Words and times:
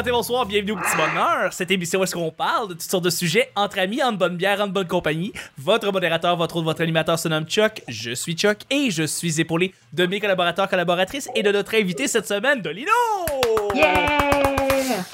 matin, 0.00 0.12
bonsoir, 0.12 0.46
bienvenue 0.46 0.72
au 0.72 0.76
Petit 0.76 0.96
Bonheur. 0.96 1.52
Cette 1.52 1.70
émission 1.70 2.00
où 2.00 2.04
est-ce 2.04 2.14
qu'on 2.14 2.30
parle 2.30 2.68
de 2.68 2.72
toutes 2.72 2.90
sortes 2.90 3.04
de 3.04 3.10
sujets 3.10 3.52
entre 3.54 3.78
amis, 3.78 4.02
en 4.02 4.12
bonne 4.12 4.34
bière, 4.34 4.58
en 4.62 4.66
bonne 4.66 4.86
compagnie. 4.86 5.30
Votre 5.58 5.92
modérateur, 5.92 6.38
votre 6.38 6.56
autre, 6.56 6.64
votre 6.64 6.80
animateur 6.80 7.18
se 7.18 7.28
nomme 7.28 7.44
Chuck. 7.44 7.82
Je 7.86 8.12
suis 8.12 8.32
Chuck 8.32 8.60
et 8.70 8.90
je 8.90 9.02
suis 9.02 9.42
épaulé 9.42 9.74
de 9.92 10.06
mes 10.06 10.18
collaborateurs, 10.18 10.70
collaboratrices 10.70 11.28
et 11.34 11.42
de 11.42 11.52
notre 11.52 11.74
invité 11.74 12.08
cette 12.08 12.26
semaine, 12.26 12.62
Dolino! 12.62 12.90
Yeah! 13.74 15.04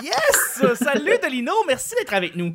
Yes! 0.00 0.78
Salut 0.78 1.18
Dolino, 1.20 1.52
merci 1.66 1.96
d'être 1.98 2.14
avec 2.14 2.36
nous. 2.36 2.54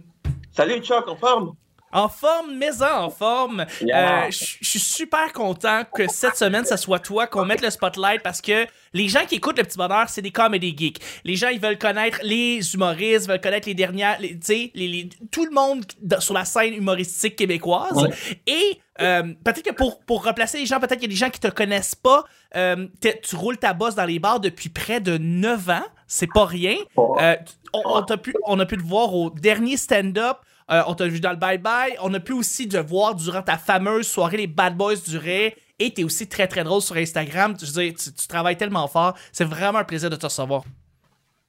Salut 0.54 0.80
Chuck, 0.82 1.10
en 1.10 1.18
forme? 1.18 1.56
En 1.96 2.10
forme, 2.10 2.56
mais 2.58 2.82
en 2.82 3.10
forme. 3.10 3.66
Yeah. 3.82 4.26
Euh, 4.26 4.32
Je 4.32 4.68
suis 4.68 4.80
super 4.80 5.32
content 5.34 5.84
que 5.94 6.08
cette 6.10 6.36
semaine, 6.36 6.66
ça 6.66 6.78
soit 6.78 7.00
toi, 7.00 7.28
qu'on 7.28 7.46
mette 7.46 7.62
le 7.62 7.70
spotlight 7.70 8.22
parce 8.22 8.42
que 8.42 8.66
les 8.94 9.08
gens 9.08 9.26
qui 9.28 9.36
écoutent 9.36 9.58
le 9.58 9.64
petit 9.64 9.78
bonheur, 9.78 10.10
c'est 10.10 10.22
des 10.22 10.32
comedy 10.32 10.76
geeks. 10.78 11.00
Les 11.24 11.36
gens, 11.36 11.50
ils 11.50 11.60
veulent 11.60 11.78
connaître 11.78 12.20
les 12.24 12.74
humoristes, 12.74 13.28
veulent 13.28 13.42
connaître 13.42 13.68
les 13.68 13.74
dernières, 13.76 14.20
les- 14.20 14.38
tu 14.40 14.46
sais, 14.46 14.72
les, 14.76 14.88
les- 14.88 15.10
tout 15.32 15.46
le 15.46 15.52
monde 15.52 15.86
sur 16.20 16.34
la 16.34 16.46
scène 16.46 16.74
humoristique 16.74 17.36
québécoise. 17.36 17.94
Ouais. 17.94 18.10
Et 18.48 18.80
euh, 19.02 19.24
peut-être 19.44 19.64
que 19.64 19.72
pour, 19.74 20.00
pour 20.06 20.24
replacer 20.26 20.58
les 20.60 20.66
gens, 20.66 20.80
peut-être 20.80 21.00
qu'il 21.00 21.04
y 21.10 21.14
a 21.14 21.16
des 21.16 21.16
gens 21.16 21.30
qui 21.30 21.40
te 21.40 21.48
connaissent 21.50 21.96
pas. 21.96 22.24
euh, 22.56 22.88
tu 23.24 23.36
roules 23.36 23.58
ta 23.58 23.74
bosse 23.74 23.96
dans 23.96 24.06
les 24.06 24.20
bars 24.20 24.40
depuis 24.40 24.70
près 24.70 25.00
de 25.00 25.18
9 25.18 25.70
ans. 25.70 25.84
C'est 26.08 26.28
pas 26.32 26.46
rien. 26.46 26.76
Euh, 26.98 27.36
on, 27.74 27.82
on 27.86 28.02
t'a 28.04 28.18
pu, 28.18 28.34
on 28.46 28.60
a 28.60 28.66
pu 28.66 28.78
te 28.78 28.84
voir 28.84 29.14
au 29.14 29.30
dernier 29.30 29.76
stand-up. 29.78 30.38
Euh, 30.72 30.82
on 30.88 30.96
t'a 30.96 31.08
vu 31.08 31.20
dans 31.20 31.32
le 31.32 31.38
bye-bye. 31.38 31.96
On 32.02 32.14
a 32.14 32.20
pu 32.20 32.34
aussi 32.34 32.68
te 32.68 32.78
voir 32.78 33.14
durant 33.16 33.42
ta 33.42 33.58
fameuse 33.58 34.08
soirée 34.08 34.38
Les 34.38 34.48
Bad 34.48 34.76
Boys 34.76 34.96
du 35.08 35.18
Ré. 35.18 35.56
Et 35.78 35.94
t'es 35.94 36.04
aussi 36.04 36.28
très 36.28 36.48
très 36.48 36.64
drôle 36.64 36.82
sur 36.82 36.96
Instagram. 36.96 37.56
Je 37.60 37.66
veux 37.66 37.84
dire, 37.84 37.94
tu, 38.02 38.12
tu 38.14 38.28
travailles 38.28 38.58
tellement 38.58 38.88
fort. 38.88 39.14
C'est 39.32 39.44
vraiment 39.46 39.80
un 39.80 39.84
plaisir 39.84 40.10
de 40.10 40.16
te 40.16 40.26
recevoir. 40.26 40.64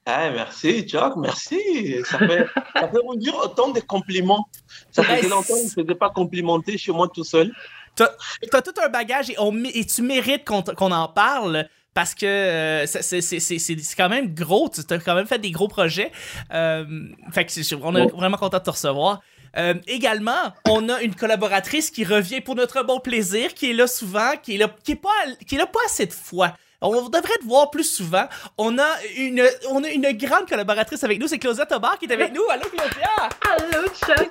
Ah, 0.05 0.29
merci 0.29 0.83
Chuck, 0.87 1.15
merci. 1.17 1.97
Ça 2.05 2.17
fait, 2.19 2.45
ça 2.75 2.87
fait 2.87 2.99
vous 3.05 3.15
dire 3.17 3.35
autant 3.35 3.69
de 3.71 3.79
compliments. 3.81 4.47
Ça 4.91 5.01
Ben, 5.01 5.17
faisait 5.17 5.27
longtemps 5.29 5.53
que 5.53 5.59
je 5.59 5.79
ne 5.79 5.83
faisais 5.85 5.95
pas 5.95 6.09
complimenter 6.09 6.77
chez 6.77 6.91
moi 6.93 7.09
tout 7.13 7.23
seul. 7.25 7.51
T'as 7.95 8.09
t'as 8.51 8.61
tout 8.61 8.73
un 8.81 8.89
bagage 8.89 9.29
et, 9.31 9.35
on 9.39 9.51
mé- 9.51 9.71
et 9.73 9.83
tu 9.85 10.01
mérites 10.03 10.45
qu'on 10.45 10.91
en 10.91 11.07
parle 11.09 11.67
parce 11.97 12.13
que 12.13 12.27
euh, 12.27 12.85
c'est- 12.85 13.95
quand 13.97 14.07
même 14.07 14.31
gros. 14.35 14.69
Tu 14.69 14.81
as 14.93 14.99
quand 14.99 15.15
même 15.15 15.25
fait 15.25 15.39
des 15.39 15.49
gros 15.49 15.67
projets. 15.67 16.11
Euh, 16.53 16.85
fait 17.31 17.43
que 17.45 17.51
c'est- 17.51 17.73
on 17.73 17.95
est 17.95 18.11
vraiment 18.11 18.37
content 18.37 18.59
de 18.59 18.63
te 18.63 18.69
recevoir. 18.69 19.19
Euh, 19.57 19.73
également, 19.87 20.53
on 20.69 20.89
a 20.89 21.01
une 21.01 21.15
collaboratrice 21.15 21.89
qui 21.89 22.03
revient 22.05 22.39
pour 22.41 22.53
notre 22.53 22.83
bon 22.83 22.99
plaisir, 22.99 23.55
qui 23.55 23.71
est 23.71 23.73
là 23.73 23.87
souvent, 23.87 24.33
qui 24.43 24.53
est 24.53 24.57
là, 24.59 24.67
qui 24.83 24.91
est 24.91 24.95
pas, 24.95 25.09
qui 25.47 25.55
est 25.55 25.57
là 25.57 25.65
pas 25.65 25.79
assez 25.87 26.05
de 26.05 26.13
fois. 26.13 26.53
On 26.81 27.09
devrait 27.09 27.39
te 27.41 27.45
voir 27.47 27.71
plus 27.71 27.83
souvent. 27.91 28.25
On 28.59 28.77
a 28.77 28.87
une, 29.17 29.43
on 29.71 29.83
a 29.83 29.89
une 29.89 30.11
grande 30.11 30.47
collaboratrice 30.47 31.03
avec 31.03 31.19
nous, 31.19 31.27
c'est 31.27 31.39
Claudia 31.39 31.65
Tobar 31.65 31.97
qui 31.97 32.05
est 32.05 32.13
avec 32.13 32.31
nous. 32.31 32.43
Allô 32.51 32.65
Claudia! 32.69 33.29
Allô, 33.49 33.87
Chuck! 33.87 34.29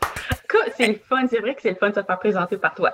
C'est 0.76 0.86
le 0.88 1.00
fun, 1.08 1.26
c'est 1.28 1.40
vrai 1.40 1.54
que 1.54 1.62
c'est 1.62 1.70
le 1.70 1.76
fun 1.76 1.90
de 1.90 1.94
se 1.94 2.02
faire 2.02 2.18
présenter 2.18 2.56
par 2.56 2.74
toi. 2.74 2.92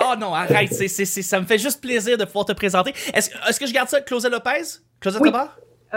Oh 0.00 0.14
non, 0.18 0.34
arrête, 0.34 0.72
ça 0.72 1.40
me 1.40 1.46
fait 1.46 1.58
juste 1.58 1.80
plaisir 1.80 2.16
de 2.18 2.24
pouvoir 2.24 2.44
te 2.46 2.52
présenter. 2.52 2.92
Est-ce, 3.12 3.58
que 3.58 3.66
je 3.66 3.72
garde 3.72 3.88
ça, 3.88 4.00
Claudia 4.00 4.28
Lopez? 4.30 4.62
Claudia 5.00 5.20
Oui. 5.20 5.30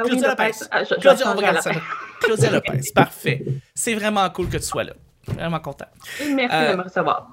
Oui, 0.03 0.09
Claudia 0.09 0.29
Lopez. 0.29 0.51
Ah, 0.71 0.83
je- 0.83 0.95
Claudia, 0.95 1.33
on 1.35 1.61
ça. 1.61 1.71
la 1.71 1.79
Claudia 2.21 2.51
Lopez, 2.51 2.79
parfait. 2.93 3.43
C'est 3.73 3.95
vraiment 3.95 4.29
cool 4.29 4.49
que 4.49 4.57
tu 4.57 4.63
sois 4.63 4.83
là. 4.83 4.93
Vraiment 5.27 5.59
content. 5.59 5.87
Merci 6.33 6.55
Euh, 6.55 6.71
de 6.71 6.77
me 6.77 6.83
recevoir. 6.83 7.31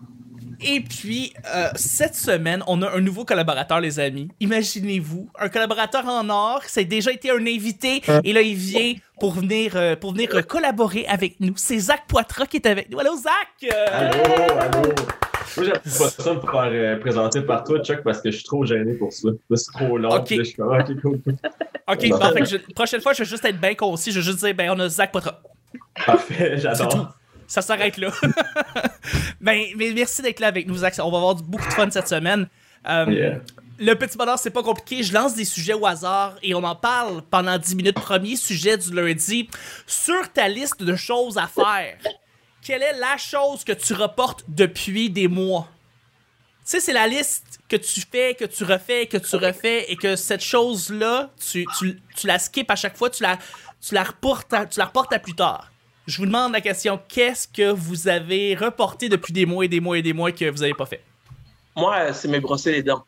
Et 0.60 0.80
puis, 0.80 1.32
euh, 1.54 1.68
cette 1.74 2.14
semaine, 2.14 2.62
on 2.66 2.82
a 2.82 2.90
un 2.90 3.00
nouveau 3.00 3.24
collaborateur, 3.24 3.80
les 3.80 3.98
amis. 4.00 4.28
Imaginez-vous, 4.40 5.28
un 5.38 5.48
collaborateur 5.48 6.06
en 6.06 6.28
or, 6.28 6.62
c'est 6.66 6.84
déjà 6.84 7.10
été 7.12 7.30
un 7.30 7.46
invité, 7.46 8.02
et 8.24 8.32
là, 8.32 8.40
il 8.42 8.54
vient 8.54 8.94
pour 9.20 9.32
venir, 9.32 9.72
euh, 9.76 9.96
pour 9.96 10.12
venir 10.12 10.30
euh, 10.34 10.42
collaborer 10.42 11.06
avec 11.06 11.38
nous. 11.40 11.54
C'est 11.56 11.78
Zach 11.78 12.02
Poitras 12.08 12.46
qui 12.46 12.56
est 12.56 12.66
avec 12.66 12.90
nous. 12.90 12.98
Allô, 12.98 13.16
Zach! 13.16 13.72
Allô, 13.92 14.22
allô. 14.60 14.92
Moi, 15.56 15.66
j'aime 15.66 15.72
pas 15.74 16.08
ça 16.08 16.34
me 16.34 16.40
faire 16.40 16.54
euh, 16.54 16.96
présenter 16.98 17.40
par 17.42 17.62
toi, 17.64 17.78
Chuck, 17.82 18.02
parce 18.02 18.20
que 18.20 18.30
je 18.30 18.36
suis 18.36 18.44
trop 18.44 18.64
gêné 18.64 18.94
pour 18.94 19.12
ça. 19.12 19.28
Là, 19.50 19.56
c'est 19.56 19.72
trop 19.72 19.98
long. 19.98 20.10
Ok. 20.10 20.28
je 20.30 20.42
suis 20.42 20.54
comme, 20.54 20.68
ok, 20.76 21.00
cool. 21.00 21.20
Ok, 21.86 22.08
bon, 22.08 22.18
fait 22.32 22.40
que 22.40 22.44
je- 22.46 22.72
prochaine 22.74 23.00
fois, 23.00 23.12
je 23.12 23.18
vais 23.22 23.28
juste 23.28 23.44
être 23.44 23.60
bien 23.60 23.74
concis. 23.74 24.10
Je 24.10 24.18
vais 24.20 24.24
juste 24.24 24.38
dire, 24.38 24.54
ben, 24.54 24.70
on 24.70 24.80
a 24.80 24.88
Zach 24.88 25.12
Poitras. 25.12 25.38
Parfait, 26.06 26.56
j'adore. 26.56 27.14
Ça 27.46 27.62
s'arrête 27.62 27.96
là. 27.98 28.10
ben, 29.40 29.66
mais 29.76 29.92
merci 29.92 30.22
d'être 30.22 30.40
là 30.40 30.48
avec 30.48 30.66
nous, 30.66 30.76
Zach. 30.78 30.94
On 30.98 31.10
va 31.10 31.18
avoir 31.18 31.34
du- 31.34 31.42
beaucoup 31.42 31.66
de 31.68 31.72
fun 31.72 31.90
cette 31.90 32.08
semaine. 32.08 32.48
Euh, 32.88 33.06
Yeah. 33.08 33.40
Le 33.78 33.94
petit 33.94 34.16
bonheur, 34.16 34.38
c'est 34.38 34.50
pas 34.50 34.62
compliqué. 34.62 35.02
Je 35.02 35.12
lance 35.12 35.34
des 35.34 35.44
sujets 35.44 35.72
au 35.72 35.84
hasard 35.84 36.36
et 36.44 36.54
on 36.54 36.62
en 36.62 36.76
parle 36.76 37.22
pendant 37.22 37.58
10 37.58 37.74
minutes. 37.74 37.96
Premier 37.96 38.36
sujet 38.36 38.76
du 38.78 38.92
lundi. 38.94 39.48
Sur 39.86 40.32
ta 40.32 40.48
liste 40.48 40.80
de 40.82 40.94
choses 40.94 41.36
à 41.38 41.48
faire, 41.48 41.96
quelle 42.62 42.82
est 42.82 42.96
la 43.00 43.16
chose 43.16 43.64
que 43.64 43.72
tu 43.72 43.94
reportes 43.94 44.44
depuis 44.46 45.10
des 45.10 45.26
mois? 45.26 45.66
Tu 46.64 46.70
sais, 46.70 46.80
c'est 46.80 46.92
la 46.92 47.08
liste 47.08 47.58
que 47.68 47.74
tu 47.76 48.00
fais, 48.10 48.34
que 48.34 48.44
tu 48.44 48.62
refais, 48.62 49.06
que 49.06 49.16
tu 49.16 49.34
refais 49.36 49.90
et 49.90 49.96
que 49.96 50.14
cette 50.14 50.40
chose-là, 50.42 51.30
tu, 51.50 51.66
tu, 51.76 52.00
tu 52.14 52.26
la 52.28 52.38
skips 52.38 52.70
à 52.70 52.76
chaque 52.76 52.96
fois, 52.96 53.10
tu 53.10 53.24
la, 53.24 53.38
tu, 53.86 53.92
la 53.94 54.04
reportes 54.04 54.52
à, 54.54 54.66
tu 54.66 54.78
la 54.78 54.84
reportes 54.86 55.12
à 55.12 55.18
plus 55.18 55.34
tard. 55.34 55.72
Je 56.06 56.18
vous 56.18 56.26
demande 56.26 56.52
la 56.52 56.60
question, 56.60 57.00
qu'est-ce 57.08 57.48
que 57.48 57.70
vous 57.70 58.08
avez 58.08 58.54
reporté 58.54 59.08
depuis 59.08 59.32
des 59.32 59.46
mois 59.46 59.64
et 59.64 59.68
des 59.68 59.80
mois 59.80 59.98
et 59.98 60.02
des 60.02 60.12
mois 60.12 60.32
que 60.32 60.50
vous 60.50 60.58
n'avez 60.58 60.74
pas 60.74 60.84
fait? 60.86 61.00
Moi, 61.76 62.12
c'est 62.12 62.28
me 62.28 62.38
brosser 62.40 62.72
les 62.72 62.82
dents. 62.82 63.04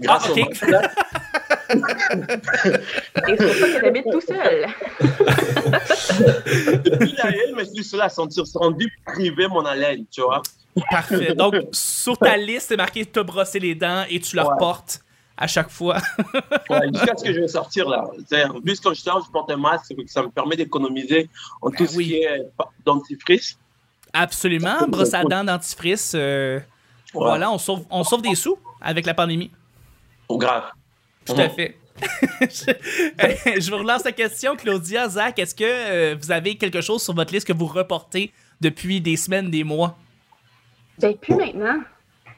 Grâce 0.00 0.24
Ah, 0.26 0.30
ok. 0.32 0.38
au. 0.38 0.42
Et 1.70 1.76
c'est 3.38 3.46
pour 3.46 3.54
ça 3.54 3.66
que 3.68 3.80
t'habites 3.80 4.04
tout 4.10 4.20
seul. 4.20 4.66
Depuis 6.84 7.14
la 7.16 7.30
haine, 7.30 7.50
je 7.50 7.54
me 7.54 7.64
suis 7.64 7.84
seul 7.84 8.00
à 8.02 8.08
sentir 8.08 8.46
se 8.46 8.58
rendu 8.58 8.92
privé 9.06 9.48
mon 9.48 9.64
haleine, 9.64 10.04
tu 10.10 10.20
vois. 10.20 10.42
Parfait. 10.90 11.34
Donc, 11.34 11.54
sur 11.72 12.18
ta 12.18 12.36
liste, 12.36 12.66
c'est 12.68 12.76
marqué 12.76 13.06
te 13.06 13.20
brosser 13.20 13.60
les 13.60 13.74
dents 13.74 14.04
et 14.10 14.20
tu 14.20 14.36
le 14.36 14.42
Ouais. 14.42 14.48
reportes 14.48 15.00
à 15.36 15.46
chaque 15.46 15.70
fois. 15.70 15.98
Ouais, 16.70 16.88
Jusqu'à 16.92 17.16
ce 17.16 17.24
que 17.24 17.32
je 17.32 17.40
vais 17.40 17.48
sortir 17.48 17.88
là. 17.88 18.04
En 18.48 18.60
plus, 18.60 18.80
quand 18.80 18.94
je 18.94 19.00
sors, 19.00 19.22
je 19.24 19.30
porte 19.30 19.50
un 19.50 19.56
masque, 19.56 19.92
ça 20.06 20.22
me 20.22 20.28
permet 20.30 20.56
d'économiser 20.56 21.28
en 21.60 21.70
tout 21.70 21.76
Ben 21.84 21.86
ce 21.88 21.96
oui. 21.96 22.06
qui 22.06 22.14
est 22.14 22.42
pa- 22.56 22.70
dentifrice. 22.86 23.58
Absolument. 24.12 24.86
Brosse 24.88 25.12
à 25.14 25.22
dents, 25.24 25.44
dentifrice. 25.44 26.12
euh, 26.14 26.58
Ouais. 27.12 27.20
Voilà, 27.26 27.50
on 27.52 27.58
sauve, 27.58 27.84
on 27.90 28.02
sauve 28.02 28.22
des 28.22 28.34
sous 28.34 28.58
avec 28.80 29.06
la 29.06 29.14
pandémie. 29.14 29.50
Ou 30.28 30.36
grave. 30.38 30.64
Tout 31.24 31.34
à 31.34 31.48
fait. 31.48 31.76
je, 32.40 33.60
je 33.60 33.70
vous 33.70 33.76
relance 33.78 34.02
la 34.04 34.10
question, 34.10 34.56
Claudia, 34.56 35.08
Zach. 35.08 35.38
Est-ce 35.38 35.54
que 35.54 35.62
euh, 35.64 36.16
vous 36.20 36.32
avez 36.32 36.56
quelque 36.56 36.80
chose 36.80 37.02
sur 37.04 37.14
votre 37.14 37.32
liste 37.32 37.46
que 37.46 37.52
vous 37.52 37.66
reportez 37.66 38.32
depuis 38.60 39.00
des 39.00 39.16
semaines, 39.16 39.48
des 39.50 39.62
mois? 39.62 39.96
Ben, 40.98 41.16
plus 41.16 41.36
maintenant. 41.36 41.80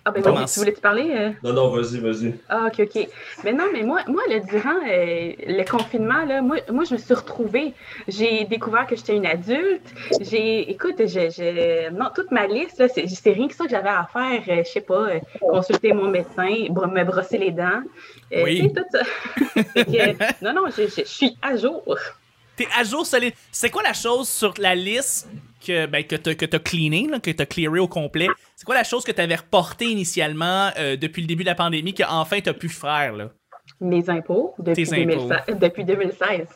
Ah, 0.08 0.12
ben, 0.12 0.22
oui, 0.24 0.44
tu 0.46 0.60
voulais 0.60 0.72
te 0.72 0.80
parler? 0.80 1.10
euh? 1.16 1.30
Non, 1.42 1.52
non, 1.52 1.68
vas-y, 1.70 1.98
vas-y. 1.98 2.32
Ah, 2.48 2.68
ok, 2.68 2.78
ok. 2.86 3.08
Mais 3.42 3.52
non, 3.52 3.64
mais 3.72 3.82
moi, 3.82 4.02
moi 4.06 4.22
là, 4.28 4.38
durant 4.38 4.76
euh, 4.88 5.32
le 5.48 5.68
confinement, 5.68 6.24
là, 6.24 6.42
moi, 6.42 6.58
moi, 6.70 6.84
je 6.84 6.94
me 6.94 6.98
suis 6.98 7.12
retrouvée. 7.12 7.74
J'ai 8.06 8.44
découvert 8.44 8.86
que 8.86 8.94
j'étais 8.94 9.16
une 9.16 9.26
adulte. 9.26 9.82
J'ai, 10.20 10.70
écoute, 10.70 10.94
j'ai, 11.06 11.32
j'ai- 11.32 11.90
non, 11.90 12.06
toute 12.14 12.30
ma 12.30 12.46
liste, 12.46 12.78
là, 12.78 12.86
c'est, 12.88 13.08
c'est 13.08 13.32
rien 13.32 13.48
que 13.48 13.54
ça 13.56 13.64
que 13.64 13.70
j'avais 13.70 13.88
à 13.88 14.08
faire. 14.12 14.42
euh, 14.48 14.62
je 14.64 14.70
sais 14.70 14.80
pas, 14.80 15.08
euh, 15.08 15.18
consulter 15.40 15.92
mon 15.92 16.08
médecin, 16.08 16.46
br- 16.70 16.88
me 16.92 17.02
brosser 17.02 17.38
les 17.38 17.50
dents. 17.50 17.82
euh, 18.32 18.44
Oui. 18.44 18.72
tout 18.72 18.84
ça. 18.92 19.00
Que, 19.74 20.44
non, 20.44 20.52
non, 20.54 20.62
je, 20.76 20.84
je- 20.86 21.02
je 21.02 21.04
suis 21.04 21.36
à 21.42 21.56
jour. 21.56 21.82
T'es 22.54 22.68
à 22.78 22.84
jour 22.84 23.04
solide. 23.04 23.34
C'est 23.50 23.70
quoi 23.70 23.82
la 23.82 23.92
chose 23.92 24.28
sur 24.28 24.54
la 24.58 24.74
liste 24.76 25.28
que, 25.64 25.86
ben, 25.86 26.04
que 26.04 26.16
t'as 26.16 26.34
que 26.34 26.44
t'as 26.46 26.58
cleané, 26.58 27.06
là, 27.08 27.20
que 27.20 27.30
t'as 27.30 27.46
clearé 27.46 27.78
au 27.78 27.88
complet? 27.88 28.28
C'est 28.54 28.64
quoi 28.64 28.74
la 28.74 28.84
chose 28.84 29.04
que 29.04 29.12
t'avais 29.12 29.36
reportée 29.36 29.86
initialement 29.86 30.70
euh, 30.78 30.96
depuis 30.96 31.22
le 31.22 31.28
début 31.28 31.44
de 31.44 31.48
la 31.48 31.54
pandémie 31.54 31.94
que 31.94 32.02
enfin 32.08 32.40
t'as 32.40 32.52
pu 32.54 32.68
faire, 32.68 33.14
là? 33.14 33.30
Mes 33.80 34.08
impôts 34.08 34.54
depuis, 34.58 34.84
Tes 34.84 35.02
impôts. 35.02 35.28
2016, 35.28 35.40
euh, 35.48 35.54
depuis 35.60 35.84
2016. 35.84 36.46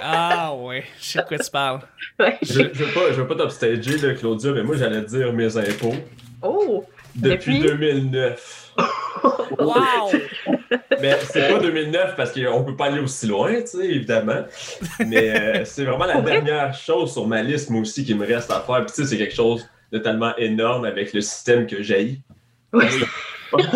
Ah 0.00 0.54
ouais, 0.54 0.84
je 0.98 1.04
sais 1.04 1.18
de 1.20 1.24
quoi 1.24 1.38
tu 1.38 1.50
parles. 1.50 1.80
Ouais. 2.18 2.38
Je, 2.42 2.62
je 2.72 2.84
veux 2.84 3.26
pas, 3.26 3.34
pas 3.34 3.42
t'upstager, 3.42 3.98
là, 3.98 4.14
Claudia, 4.14 4.52
mais 4.52 4.62
moi, 4.62 4.76
j'allais 4.76 5.02
te 5.04 5.08
dire 5.08 5.32
mes 5.32 5.56
impôts. 5.56 5.94
Oh! 6.42 6.84
Depuis, 7.16 7.60
Depuis? 7.60 7.68
2009. 7.68 8.72
Wow! 9.58 10.10
Mais 11.00 11.16
c'est 11.30 11.48
pas 11.48 11.58
2009 11.58 12.16
parce 12.16 12.32
qu'on 12.32 12.64
peut 12.64 12.76
pas 12.76 12.86
aller 12.86 13.00
aussi 13.00 13.26
loin, 13.26 13.60
tu 13.60 13.66
sais, 13.66 13.86
évidemment. 13.86 14.44
Mais 14.98 15.30
euh, 15.30 15.64
c'est 15.64 15.84
vraiment 15.84 16.06
la 16.06 16.20
dernière 16.20 16.74
chose 16.74 17.12
sur 17.12 17.26
ma 17.26 17.42
liste, 17.42 17.70
moi 17.70 17.82
aussi, 17.82 18.04
qui 18.04 18.14
me 18.14 18.26
reste 18.26 18.50
à 18.50 18.60
faire. 18.60 18.84
Puis 18.84 18.94
tu 18.94 19.02
sais, 19.02 19.08
c'est 19.08 19.18
quelque 19.18 19.34
chose 19.34 19.66
de 19.92 19.98
tellement 19.98 20.36
énorme 20.36 20.84
avec 20.84 21.12
le 21.12 21.20
système 21.20 21.66
que 21.66 21.82
j'ai. 21.82 22.20
Ouais. 22.72 22.88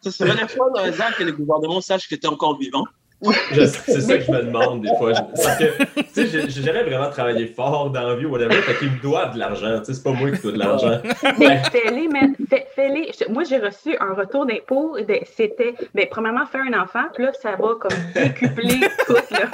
Ça 0.00 0.10
serait 0.10 0.34
la 0.34 0.48
fois 0.48 0.70
dans 0.74 0.84
les 0.84 1.00
ans 1.00 1.12
que 1.16 1.24
le 1.24 1.32
gouvernement 1.32 1.80
sache 1.80 2.08
que 2.08 2.14
tu 2.14 2.22
es 2.22 2.26
encore 2.26 2.58
vivant. 2.58 2.84
C'est 3.52 4.00
ça 4.00 4.16
que 4.18 4.24
je 4.24 4.30
me 4.32 4.42
demande 4.44 4.80
des 4.82 4.88
fois. 4.96 5.12
Je- 5.12 5.20
Parce 5.42 5.58
que, 5.58 5.84
tu 5.84 6.04
sais, 6.12 6.26
j'ai- 6.26 6.48
j'ai 6.50 6.62
jamais 6.62 6.82
vraiment 6.84 7.10
travaillé 7.10 7.46
fort 7.48 7.90
dans 7.90 8.08
la 8.08 8.14
vie 8.16 8.24
ou 8.24 8.30
whatever, 8.32 8.54
fait 8.62 8.74
qu'ils 8.78 8.92
me 8.92 8.98
doivent 9.02 9.34
de 9.34 9.38
l'argent. 9.38 9.78
Tu 9.80 9.86
sais, 9.86 9.94
c'est 9.94 10.02
pas 10.02 10.12
moi 10.12 10.30
qui 10.30 10.40
dois 10.40 10.52
de 10.52 10.58
l'argent. 10.58 11.00
Mais 11.38 11.62
fais-les, 11.70 12.08
man. 12.08 12.34
Fais- 12.48 12.66
Fais-les. 12.74 13.10
Moi, 13.28 13.44
j'ai 13.44 13.58
reçu 13.58 13.94
un 14.00 14.14
retour 14.14 14.46
d'impôt. 14.46 14.96
C'était, 15.36 15.74
ben, 15.94 16.06
premièrement, 16.10 16.46
faire 16.46 16.62
un 16.72 16.80
enfant, 16.80 17.04
puis 17.14 17.24
là, 17.24 17.32
ça 17.34 17.50
va 17.50 17.74
comme 17.78 17.90
décupler 18.14 18.80
tout, 19.06 19.12
là. 19.32 19.50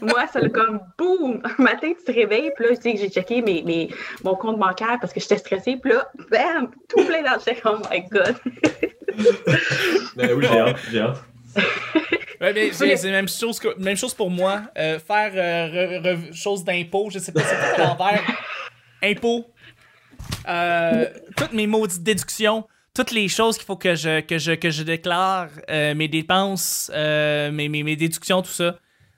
Moi, 0.00 0.26
ça 0.32 0.40
le 0.40 0.50
comme 0.50 0.80
boum. 0.98 1.40
Un 1.58 1.62
matin, 1.62 1.92
tu 1.98 2.04
te 2.04 2.12
réveilles, 2.12 2.52
puis 2.54 2.66
là, 2.66 2.70
je 2.74 2.80
dis 2.80 2.94
que 2.94 3.00
j'ai 3.00 3.08
checké 3.10 3.42
mes, 3.42 3.62
mes, 3.62 3.88
mon 4.22 4.34
compte 4.36 4.58
bancaire 4.58 4.98
parce 5.00 5.12
que 5.12 5.20
j'étais 5.20 5.38
stressée, 5.38 5.78
puis 5.82 5.92
là, 5.92 6.06
bam, 6.30 6.68
tout 6.88 7.04
plein 7.04 7.22
d'argent. 7.22 7.52
Oh 7.64 7.76
my 7.90 8.02
God. 8.10 8.36
Mais 10.16 10.32
oui, 10.32 10.46
j'ai 10.50 10.58
hâte, 10.60 10.76
j'ai 10.92 11.00
hâte. 11.00 11.22
Ouais, 12.44 12.52
mais 12.54 12.72
c'est 12.96 13.10
même 13.10 13.28
chose, 13.28 13.58
que- 13.58 13.76
même 13.78 13.96
chose 13.96 14.14
pour 14.14 14.30
moi. 14.30 14.62
Euh, 14.78 14.98
faire 14.98 15.32
euh, 15.34 16.00
re- 16.00 16.02
re- 16.02 16.34
chose 16.36 16.64
d'impôt, 16.64 17.08
je 17.10 17.18
sais 17.18 17.32
pas 17.32 17.40
si 17.40 17.46
c'est 17.48 17.80
à 17.82 17.86
l'envers. 17.88 18.22
Impôt. 19.02 19.46
Euh, 20.48 21.06
toutes 21.36 21.52
mes 21.52 21.66
maudites 21.66 22.02
déductions. 22.02 22.66
Toutes 22.94 23.10
les 23.10 23.26
choses 23.28 23.56
qu'il 23.56 23.66
faut 23.66 23.76
que 23.76 23.94
je, 23.96 24.20
que 24.20 24.38
je, 24.38 24.52
que 24.52 24.70
je 24.70 24.82
déclare. 24.84 25.48
mes 25.68 26.06
dépenses, 26.08 26.90
mes, 26.94 27.68
mes, 27.68 27.82
mes 27.82 27.96
déductions, 27.96 28.40
tout 28.42 28.50
ça. 28.52 28.76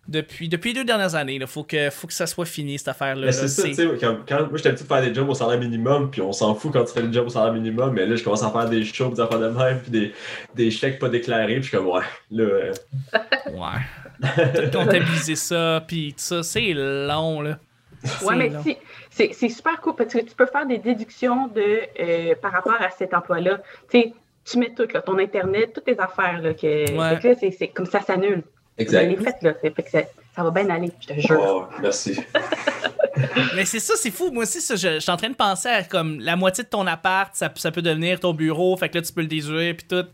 Depuis, 0.09 0.49
depuis 0.49 0.73
les 0.73 0.81
deux 0.81 0.85
dernières 0.85 1.15
années, 1.17 1.35
il 1.35 1.47
faut 1.47 1.65
que, 1.65 1.91
faut 1.91 2.07
que 2.07 2.13
ça 2.13 2.27
soit 2.27 2.45
fini, 2.45 2.79
cette 2.79 2.89
affaire-là. 2.89 3.33
C'est 3.33 3.49
ça, 3.49 3.63
tu 3.65 3.75
sais, 3.75 3.89
quand, 4.01 4.19
quand 4.29 4.39
moi 4.49 4.51
j'étais 4.55 4.69
habitué 4.69 4.85
de 4.85 4.89
faire 4.89 5.03
des 5.03 5.13
jobs 5.15 5.29
au 5.29 5.35
salaire 5.35 5.59
minimum, 5.59 6.11
puis 6.11 6.21
on 6.23 6.33
s'en 6.33 6.55
fout 6.55 6.73
quand 6.73 6.85
tu 6.85 6.93
fais 6.93 7.03
des 7.03 7.13
jobs 7.13 7.27
au 7.27 7.31
salaire 7.31 7.53
minimum, 7.53 7.93
mais 7.93 8.07
là 8.07 8.15
je 8.15 8.23
commence 8.23 8.43
à 8.45 8.51
faire 8.51 8.69
des 8.69 8.85
shows, 8.85 9.09
des 9.11 9.21
affaires 9.21 9.41
de 9.41 9.49
même, 9.49 9.81
puis 9.81 9.91
des, 9.91 10.13
des 10.55 10.71
chèques 10.71 10.99
pas 11.01 11.09
déclarés, 11.09 11.55
puis 11.55 11.63
je 11.65 11.69
suis 11.69 11.77
comme, 11.77 11.89
ouais, 11.89 12.03
là, 12.31 12.45
euh, 12.45 12.73
Ouais. 13.53 14.71
Comptabiliser 14.73 15.37
ça, 15.37 15.83
puis 15.87 16.09
tout 16.13 16.21
ça, 16.21 16.43
c'est 16.43 16.73
long, 16.75 17.41
là. 17.41 17.59
Ouais, 18.05 18.09
C'est 18.21 18.37
mais 18.37 18.53
si- 18.63 18.77
c'est 19.11 19.31
c'est 19.33 19.49
super 19.49 19.81
cool 19.81 19.95
parce 19.97 20.13
que 20.13 20.21
tu 20.21 20.35
peux 20.37 20.47
faire 20.47 20.67
des 20.67 20.79
déductions 20.79 21.49
de, 21.49 21.81
euh, 22.01 22.35
par 22.41 22.53
rapport 22.53 22.81
à 22.81 22.91
cet 22.91 23.13
emploi-là. 23.15 23.59
Tu 23.91 24.01
sais, 24.01 24.13
tu 24.45 24.59
mets 24.59 24.73
tout, 24.77 24.87
là, 24.95 25.01
ton 25.03 25.19
Internet, 25.19 25.73
toutes 25.75 25.85
tes 25.87 25.99
affaires. 25.99 26.41
Là, 26.41 26.55
que, 26.55 26.67
Ouais. 26.97 27.19
que 27.21 27.29
là, 27.29 27.35
c'est- 27.41 27.51
c'est 27.51 27.69
comme 27.69 27.87
ça 27.87 28.01
s'annule. 28.03 28.45
Faite, 28.79 29.37
là. 29.43 29.55
Fait 29.61 29.71
que 29.71 29.91
ça, 29.91 30.03
ça 30.35 30.43
va 30.43 30.51
bien 30.51 30.69
aller, 30.71 30.91
je 31.01 31.07
te 31.07 31.21
jure. 31.21 31.41
Oh, 31.41 31.65
merci. 31.81 32.19
Mais 33.55 33.65
c'est 33.65 33.81
ça, 33.81 33.95
c'est 33.97 34.11
fou. 34.11 34.31
Moi 34.31 34.43
aussi, 34.43 34.61
ça, 34.61 34.77
je, 34.77 34.95
je 34.95 34.99
suis 35.01 35.11
en 35.11 35.17
train 35.17 35.31
de 35.31 35.35
penser 35.35 35.69
à 35.69 35.83
comme 35.83 36.21
la 36.21 36.37
moitié 36.37 36.65
de 36.65 36.69
ton 36.69 36.87
appart, 36.87 37.35
ça, 37.35 37.51
ça 37.57 37.71
peut 37.71 37.81
devenir 37.83 38.21
ton 38.21 38.35
bureau, 38.35 38.77
fait 38.77 38.89
que 38.91 38.99
là, 38.99 39.03
tu 39.03 39.13
peux 39.13 39.23
le 39.23 39.27
déduire, 39.27 39.75
puis 39.77 39.87
tout. 39.89 40.05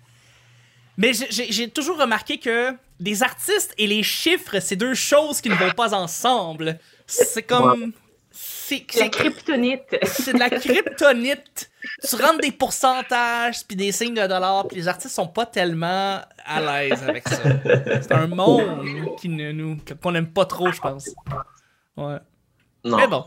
Mais 0.97 1.13
j'ai- 1.31 1.69
toujours 1.71 1.99
remarqué 1.99 2.39
que 2.39 2.73
les 3.01 3.23
artistes 3.23 3.75
et 3.79 3.87
les 3.87 4.03
chiffres, 4.03 4.61
c'est 4.61 4.77
deux 4.77 4.95
choses 4.95 5.41
qui 5.41 5.49
ne 5.49 5.55
vont 5.55 5.71
pas 5.73 5.95
ensemble. 5.95 6.79
C'est 7.07 7.43
comme. 7.43 7.93
C'est 8.31 8.87
La 8.99 9.09
kryptonite. 9.09 9.99
c'est 10.05 10.33
de 10.35 10.39
la 10.39 10.49
kryptonite. 10.51 11.71
Tu 12.09 12.17
rentres 12.17 12.39
des 12.41 12.53
pourcentages, 12.53 13.65
puis 13.67 13.77
des 13.77 13.93
signes 13.93 14.15
de 14.15 14.27
dollars, 14.27 14.69
puis 14.69 14.77
les 14.79 14.89
artistes 14.89 15.15
sont 15.15 15.27
pas 15.27 15.45
tellement 15.47 16.21
à 16.45 16.61
l'aise 16.61 17.03
avec 17.07 17.29
ça. 17.29 17.43
C'est 18.03 18.13
un 18.13 18.27
monde 18.27 19.17
qui 19.19 19.29
ne 19.29 19.53
nous 19.53 19.79
qu'on 20.01 20.15
aime 20.15 20.33
pas 20.33 20.45
trop, 20.45 20.71
je 20.73 20.81
pense. 20.81 21.11
Ouais. 21.97 22.19
Non. 22.85 22.97
Mais 22.97 23.07
bon. 23.07 23.25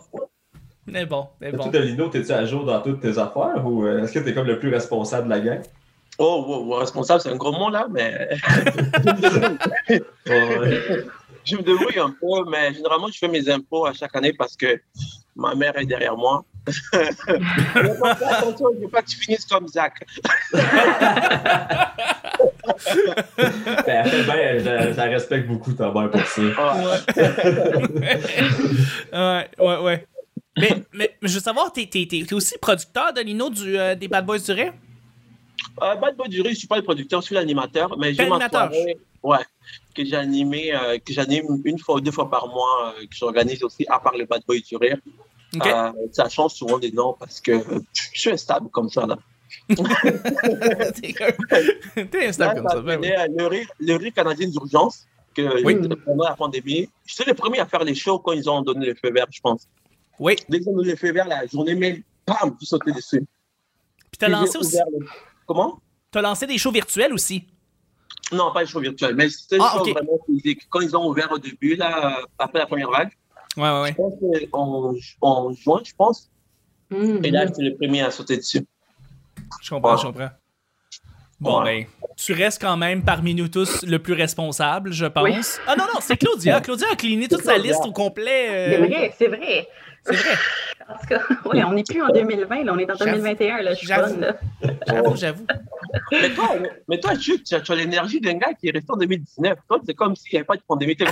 Mais 0.88 1.06
bon, 1.06 1.28
mais 1.42 1.52
Toi, 1.52 1.66
bon. 1.66 1.72
Dolino, 1.72 2.10
t'es-tu 2.10 2.32
à 2.32 2.46
jour 2.46 2.64
dans 2.64 2.80
toutes 2.82 3.02
tes 3.02 3.18
affaires 3.18 3.66
ou 3.66 3.86
euh, 3.86 4.04
est-ce 4.04 4.14
que 4.14 4.20
t'es 4.20 4.34
comme 4.36 4.46
le 4.46 4.60
plus 4.60 4.70
responsable 4.70 5.26
de 5.26 5.30
la 5.32 5.40
gang? 5.40 5.62
Oh, 6.18 6.46
oh, 6.48 6.76
responsable, 6.76 7.22
c'est 7.22 7.30
un 7.30 7.36
gros 7.36 7.52
mot 7.52 7.70
là, 7.70 7.88
mais 7.90 8.30
Ouais. 9.90 10.02
je 11.46 11.56
me 11.56 11.62
débrouille 11.62 12.00
un 12.00 12.12
peu, 12.12 12.50
mais 12.50 12.74
généralement, 12.74 13.08
je 13.08 13.18
fais 13.18 13.28
mes 13.28 13.50
impôts 13.50 13.86
à 13.86 13.94
chaque 13.94 14.16
année 14.16 14.34
parce 14.34 14.56
que 14.56 14.80
ma 15.36 15.56
mère 15.56 15.78
est 15.78 15.86
derrière 15.86 16.16
moi. 16.16 16.46
Attention, 16.94 18.68
je 18.76 18.82
veux 18.82 18.90
pas 18.90 19.02
que 19.02 19.08
tu 19.08 19.18
finisses 19.18 19.46
comme 19.46 19.68
Zach. 19.68 19.94
Ben, 23.38 23.84
elle 23.88 24.10
fait 24.10 24.24
bien, 24.24 24.58
je, 24.60 24.92
je 24.94 24.98
la 24.98 25.04
respecte 25.06 25.48
beaucoup 25.48 25.74
ta 25.74 25.92
mère 25.92 26.10
pour 26.12 26.22
ça. 26.26 26.42
Ouais, 29.14 29.50
ouais, 29.60 29.78
ouais. 29.84 30.08
Mais, 30.58 30.84
mais 30.94 31.16
je 31.22 31.34
veux 31.34 31.40
savoir, 31.42 31.72
t'es, 31.74 31.86
t'es, 31.86 32.06
t'es- 32.10 32.24
t'es 32.26 32.34
aussi 32.34 32.58
producteur 32.60 33.12
de 33.14 33.22
Lino 33.22 33.50
du, 33.50 33.78
euh, 33.78 33.94
des 33.96 34.08
Bad 34.08 34.26
Boys 34.26 34.40
du 34.40 34.52
Ré? 34.52 34.72
Euh, 35.82 35.96
Bad 35.96 36.16
Boy 36.16 36.30
du 36.30 36.42
Riz, 36.42 36.52
je 36.54 36.60
suis 36.60 36.68
pas 36.68 36.78
le 36.78 36.84
producteur, 36.84 37.20
je 37.22 37.26
suis 37.26 37.36
l'animateur, 37.36 37.98
mais 37.98 38.14
j'ai 38.14 38.24
ma 38.24 38.38
L'animateur. 38.40 38.72
soirée, 38.72 38.98
ouais, 39.24 39.44
que 39.94 40.06
j'ai 40.06 40.16
animé, 40.16 40.74
euh, 40.74 40.98
que 41.06 41.12
j'anime 41.12 41.62
une 41.66 41.78
fois 41.78 41.96
ou 41.96 42.02
deux 42.02 42.12
fois 42.12 42.30
par 42.30 42.48
mois, 42.48 42.94
euh, 42.98 43.02
que 43.02 43.16
j'organise 43.16 43.62
aussi 43.64 43.86
à 43.90 44.00
part 44.00 44.16
le 44.18 44.26
Bad 44.26 44.44
Boy 44.48 44.62
du 44.62 44.78
Rire. 44.78 44.98
Euh, 45.66 45.92
ça 46.14 46.30
change 46.30 46.52
souvent 46.54 46.80
des 46.80 46.92
noms 46.92 47.16
parce 47.20 47.40
que 47.42 47.54
je 48.14 48.20
suis 48.20 48.32
instable 48.32 48.70
comme 48.70 48.90
ça 48.90 49.06
là. 49.06 49.18
t'es, 52.12 52.28
instable 52.28 52.56
comme 52.62 52.70
ça. 52.70 52.82
ben 52.82 53.00
oui. 53.02 53.10
euh, 53.12 53.28
le, 53.36 53.48
rire, 53.48 53.68
le 53.80 53.96
rire 53.96 54.14
canadien 54.14 54.48
d'urgence 54.48 55.06
que 55.36 55.64
Oui. 55.64 55.76
pendant 56.06 56.24
la 56.26 56.36
pandémie. 56.36 56.90
J'étais 57.06 57.30
le 57.32 57.36
premier 57.36 57.60
à 57.60 57.66
faire 57.66 57.84
les 57.84 57.96
shows 57.96 58.20
quand 58.20 58.34
ils 58.34 58.50
ont 58.50 58.62
donné 58.62 58.86
le 58.88 58.96
feu 58.96 59.12
vert, 59.12 59.26
je 59.32 59.42
pense. 59.42 59.68
Oui. 60.20 60.36
Dès 60.50 60.60
qu'ils 60.60 60.70
ont 60.70 60.76
donné 60.76 60.92
le 60.92 60.96
feu 60.98 61.12
vert, 61.12 61.28
la 61.28 61.46
journée 61.48 61.76
même, 61.76 62.02
bam, 62.28 62.56
tu 62.60 62.66
sautais 62.66 62.92
dessus. 62.92 63.20
Puis 64.12 64.18
t'as 64.20 64.28
lancé 64.30 64.58
aussi. 64.58 64.78
le- 64.78 65.06
Comment? 65.46 65.80
T'as 66.12 66.22
lancé 66.22 66.48
des 66.48 66.58
shows 66.58 66.72
virtuels 66.72 67.14
aussi? 67.14 67.44
Non, 68.32 68.52
pas 68.54 68.62
les 68.62 68.68
shows 68.68 68.80
virtuels, 68.80 69.16
mais 69.16 69.30
c'était 69.30 69.58
Ah, 69.60 69.74
des 69.84 69.90
shows 69.92 69.94
vraiment 69.94 70.20
physiques. 70.26 70.62
Quand 70.70 70.80
ils 70.82 70.96
ont 70.96 71.08
ouvert 71.08 71.32
au 71.32 71.38
début, 71.38 71.76
là, 71.76 72.20
après 72.40 72.60
la 72.60 72.66
première 72.66 72.90
vague, 72.90 73.12
Ouais, 73.58 73.64
ouais, 73.64 73.82
ouais. 73.82 73.90
je 73.92 73.96
pense 73.96 74.14
qu'en 74.52 74.94
en 75.22 75.54
juin, 75.54 75.82
je 75.86 75.94
pense, 75.98 76.30
Mhm. 76.92 77.24
et 77.24 77.32
là, 77.32 77.46
j'étais 77.46 77.62
le 77.64 77.76
premier 77.76 78.02
à 78.02 78.12
sauter 78.12 78.38
dessus. 78.38 78.66
Je 79.62 79.70
comprends, 79.70 79.98
je 79.98 80.08
comprends. 80.08 80.30
Bon, 81.40 81.62
Ouais. 81.64 81.84
ben, 82.02 82.08
tu 82.16 82.32
restes 82.34 82.62
quand 82.62 82.78
même 82.78 83.04
parmi 83.04 83.36
nous 83.36 83.50
tous 83.50 83.84
le 83.86 84.00
plus 84.00 84.14
responsable, 84.14 84.94
je 84.94 85.06
pense. 85.06 85.60
Ah 85.68 85.76
non, 85.76 85.84
non, 85.94 86.00
c'est 86.00 86.16
Claudia. 86.18 86.62
Claudia 86.62 86.88
a 86.94 86.96
cleané 86.96 87.28
toute 87.28 87.44
sa 87.44 87.58
liste 87.58 87.82
au 87.86 87.92
complet. 87.92 88.48
euh, 88.50 88.70
C'est 88.72 88.78
vrai, 88.88 89.14
c'est 89.18 89.28
vrai. 89.28 89.68
C'est 90.06 90.16
vrai. 90.16 90.36
En 90.88 90.94
tout 91.00 91.08
cas, 91.08 91.20
ouais, 91.50 91.64
on 91.64 91.74
n'est 91.74 91.84
plus 91.84 92.02
en 92.02 92.10
2020, 92.10 92.64
là, 92.64 92.74
on 92.74 92.78
est 92.78 92.90
en 92.90 92.96
J'avoue. 92.96 93.12
2021. 93.12 93.62
Là, 93.64 93.72
je 93.74 93.78
suis 93.80 93.88
J'avoue. 93.88 94.22
J'avoue, 94.88 95.16
j'avoue. 95.18 95.46
Mais 96.12 96.30
toi, 96.30 96.50
mais 96.88 97.00
toi 97.00 97.16
Jules, 97.16 97.42
tu 97.44 97.56
as, 97.56 97.62
tu 97.62 97.72
as 97.72 97.76
l'énergie 97.76 98.22
d'un 98.22 98.36
gars 98.36 98.54
qui 98.54 98.68
est 98.68 98.72
resté 98.72 98.92
en 98.92 98.98
2019. 98.98 99.58
Toi, 99.68 99.80
c'est 99.86 99.94
comme 99.96 100.16
s'il 100.16 100.32
n'y 100.34 100.38
avait 100.38 100.46
pas 100.46 100.56
de 100.56 100.62
pandémie. 100.68 100.96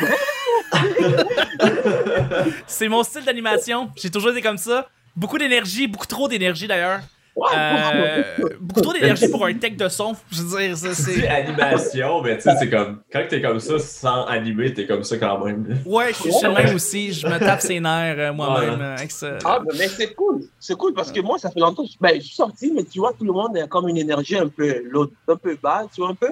C'est 2.67 2.87
mon 2.87 3.03
style 3.03 3.25
d'animation. 3.25 3.89
J'ai 3.95 4.09
toujours 4.09 4.31
été 4.31 4.41
comme 4.41 4.57
ça. 4.57 4.87
Beaucoup 5.15 5.37
d'énergie, 5.37 5.87
beaucoup 5.87 6.07
trop 6.07 6.27
d'énergie 6.27 6.67
d'ailleurs. 6.67 7.01
Euh, 7.35 8.23
beaucoup 8.59 8.81
trop 8.81 8.93
d'énergie 8.93 9.27
pour 9.27 9.45
un 9.45 9.53
tech 9.55 9.75
de 9.75 9.87
son. 9.89 10.13
Je 10.31 10.41
veux 10.43 10.67
dire, 10.67 10.77
c'est. 10.77 11.27
animation, 11.27 12.21
mais 12.21 12.35
tu 12.37 12.43
sais, 12.43 12.51
c'est 12.59 12.69
comme. 12.69 13.01
Quand 13.11 13.23
t'es 13.27 13.41
comme 13.41 13.59
ça 13.59 13.79
sans 13.79 14.25
animer, 14.25 14.73
t'es 14.73 14.85
comme 14.85 15.03
ça 15.03 15.17
quand 15.17 15.43
même. 15.43 15.79
Ouais, 15.85 16.09
je 16.09 16.13
suis 16.19 16.31
je 16.31 16.47
même 16.47 16.75
aussi. 16.75 17.11
Je 17.11 17.25
me 17.27 17.39
tape 17.39 17.61
ses 17.61 17.79
nerfs 17.79 18.15
euh, 18.19 18.33
moi-même 18.33 18.79
Ouais. 18.79 18.85
euh, 18.85 18.95
avec 18.97 19.11
ça. 19.11 19.37
Ah, 19.45 19.59
mais 19.65 19.73
mais 19.79 19.87
c'est 19.87 20.13
cool. 20.13 20.43
C'est 20.59 20.75
cool 20.77 20.93
parce 20.93 21.11
que 21.11 21.21
moi, 21.21 21.37
ça 21.39 21.49
fait 21.49 21.59
longtemps. 21.59 21.83
Ben, 21.99 22.15
je 22.15 22.25
suis 22.25 22.35
sorti, 22.35 22.71
mais 22.73 22.83
tu 22.83 22.99
vois, 22.99 23.13
tout 23.13 23.25
le 23.25 23.33
monde 23.33 23.57
a 23.57 23.67
comme 23.67 23.87
une 23.87 23.97
énergie 23.97 24.37
un 24.37 24.47
peu, 24.47 24.83
un 25.27 25.35
peu 25.35 25.57
basse, 25.61 25.87
tu 25.95 26.01
vois, 26.01 26.11
un 26.11 26.15
peu. 26.15 26.29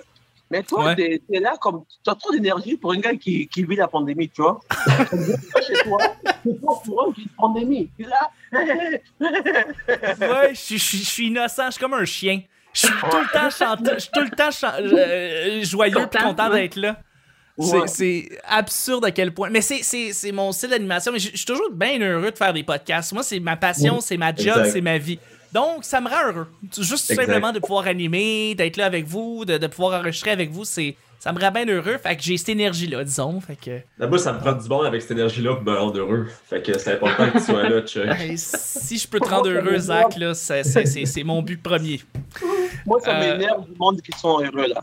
Mais 0.51 0.63
toi, 0.63 0.85
Ouais. 0.85 0.95
t'es 0.95 1.21
es 1.31 1.39
là 1.39 1.53
comme. 1.59 1.83
Tu 2.03 2.09
as 2.11 2.15
trop 2.15 2.31
d'énergie 2.31 2.75
pour 2.77 2.91
un 2.91 2.97
gars 2.97 3.15
qui, 3.15 3.47
qui 3.47 3.63
vit 3.63 3.75
la 3.77 3.87
pandémie, 3.87 4.29
tu 4.29 4.41
vois. 4.41 4.59
chez 5.65 5.73
toi, 5.83 5.97
c'est 6.43 6.59
toi 6.61 6.81
pour 6.85 7.07
eux 7.07 7.13
qui 7.13 7.21
vit 7.21 7.27
la 7.29 7.41
pandémie. 7.41 7.89
Tu 7.97 8.03
es 8.03 8.07
là. 8.07 8.29
Ouais, 10.19 10.49
je 10.53 10.59
suis- 10.59 10.77
je 10.77 10.83
suis 10.83 10.97
je 10.99 11.03
suis 11.09 11.27
innocent, 11.27 11.65
je 11.67 11.71
suis 11.71 11.79
comme 11.81 11.93
un 11.93 12.05
chien. 12.05 12.41
Je 12.73 12.79
suis 12.87 12.89
tout 12.89 13.17
le 13.17 13.31
temps 13.33 13.49
chanteur, 13.49 13.95
je 13.95 13.99
suis 13.99 14.11
tout 14.13 14.21
le 14.21 14.29
temps 14.29 14.51
chan- 14.51 14.71
euh, 14.79 15.63
joyeux 15.63 15.97
et 15.97 16.17
Content, 16.17 16.49
d'être 16.49 16.75
là. 16.77 16.97
C'est- 17.59 17.77
Ouais. 17.77 17.87
C'est 17.87 18.29
absurde 18.47 19.05
à 19.05 19.11
quel 19.11 19.33
point. 19.33 19.49
Mais 19.49 19.61
c'est- 19.61 19.83
c'est 19.83 20.13
c'est 20.13 20.31
mon 20.31 20.51
style 20.53 20.69
d'animation. 20.69 21.11
Mais 21.11 21.19
je 21.19 21.29
je 21.31 21.35
suis 21.37 21.45
toujours 21.45 21.69
bien 21.71 21.99
heureux 21.99 22.31
de 22.31 22.37
faire 22.37 22.53
des 22.53 22.63
podcasts. 22.63 23.11
Moi, 23.13 23.23
c'est 23.23 23.39
ma 23.41 23.57
passion, 23.57 23.99
c'est 23.99 24.17
ma 24.17 24.33
job, 24.33 24.63
c'est 24.71 24.81
ma 24.81 24.97
vie. 24.97 25.19
Donc, 25.53 25.83
ça 25.83 25.99
me 26.01 26.09
rend 26.09 26.27
heureux. 26.27 26.47
Juste 26.77 27.09
Exact. 27.11 27.25
simplement 27.25 27.51
de 27.51 27.59
pouvoir 27.59 27.87
animer, 27.87 28.55
d'être 28.55 28.77
là 28.77 28.85
avec 28.85 29.05
vous, 29.05 29.43
de, 29.45 29.57
de 29.57 29.67
pouvoir 29.67 29.99
enregistrer 29.99 30.31
avec 30.31 30.49
vous, 30.51 30.63
c'est 30.65 30.95
ça 31.19 31.31
me 31.33 31.39
rend 31.39 31.51
bien 31.51 31.67
heureux. 31.67 31.97
Fait 32.01 32.15
que 32.15 32.23
j'ai 32.23 32.35
cette 32.37 32.49
énergie-là, 32.49 33.03
disons. 33.03 33.39
Fait 33.41 33.55
que. 33.55 33.79
Là, 33.99 34.07
moi, 34.07 34.17
ça 34.17 34.33
me 34.33 34.39
prend 34.39 34.53
du 34.53 34.67
bon 34.67 34.81
avec 34.81 35.01
cette 35.03 35.11
énergie-là 35.11 35.53
pour 35.55 35.63
me 35.63 35.77
rendre 35.77 35.99
heureux. 35.99 36.27
Fait 36.49 36.63
que 36.63 36.75
c'est 36.79 36.93
important 36.93 37.29
que 37.29 37.37
tu 37.37 37.43
sois 37.43 37.69
là, 37.69 37.81
Chuck. 37.81 38.07
si 38.37 38.97
je 38.97 39.07
peux 39.07 39.19
te 39.19 39.29
rendre 39.29 39.49
heureux, 39.49 39.77
Zach, 39.77 40.15
là, 40.17 40.33
c'est- 40.33 40.63
c'est 40.63 40.85
c'est- 40.87 41.05
c'est 41.05 41.23
mon 41.23 41.41
but 41.43 41.61
premier. 41.61 42.01
Moi, 42.85 42.99
ça 43.01 43.15
Euh, 43.17 43.37
m'énerve 43.37 43.65
du 43.69 43.75
monde 43.77 44.01
qui 44.01 44.17
sont 44.17 44.39
heureux, 44.39 44.67
là. 44.67 44.81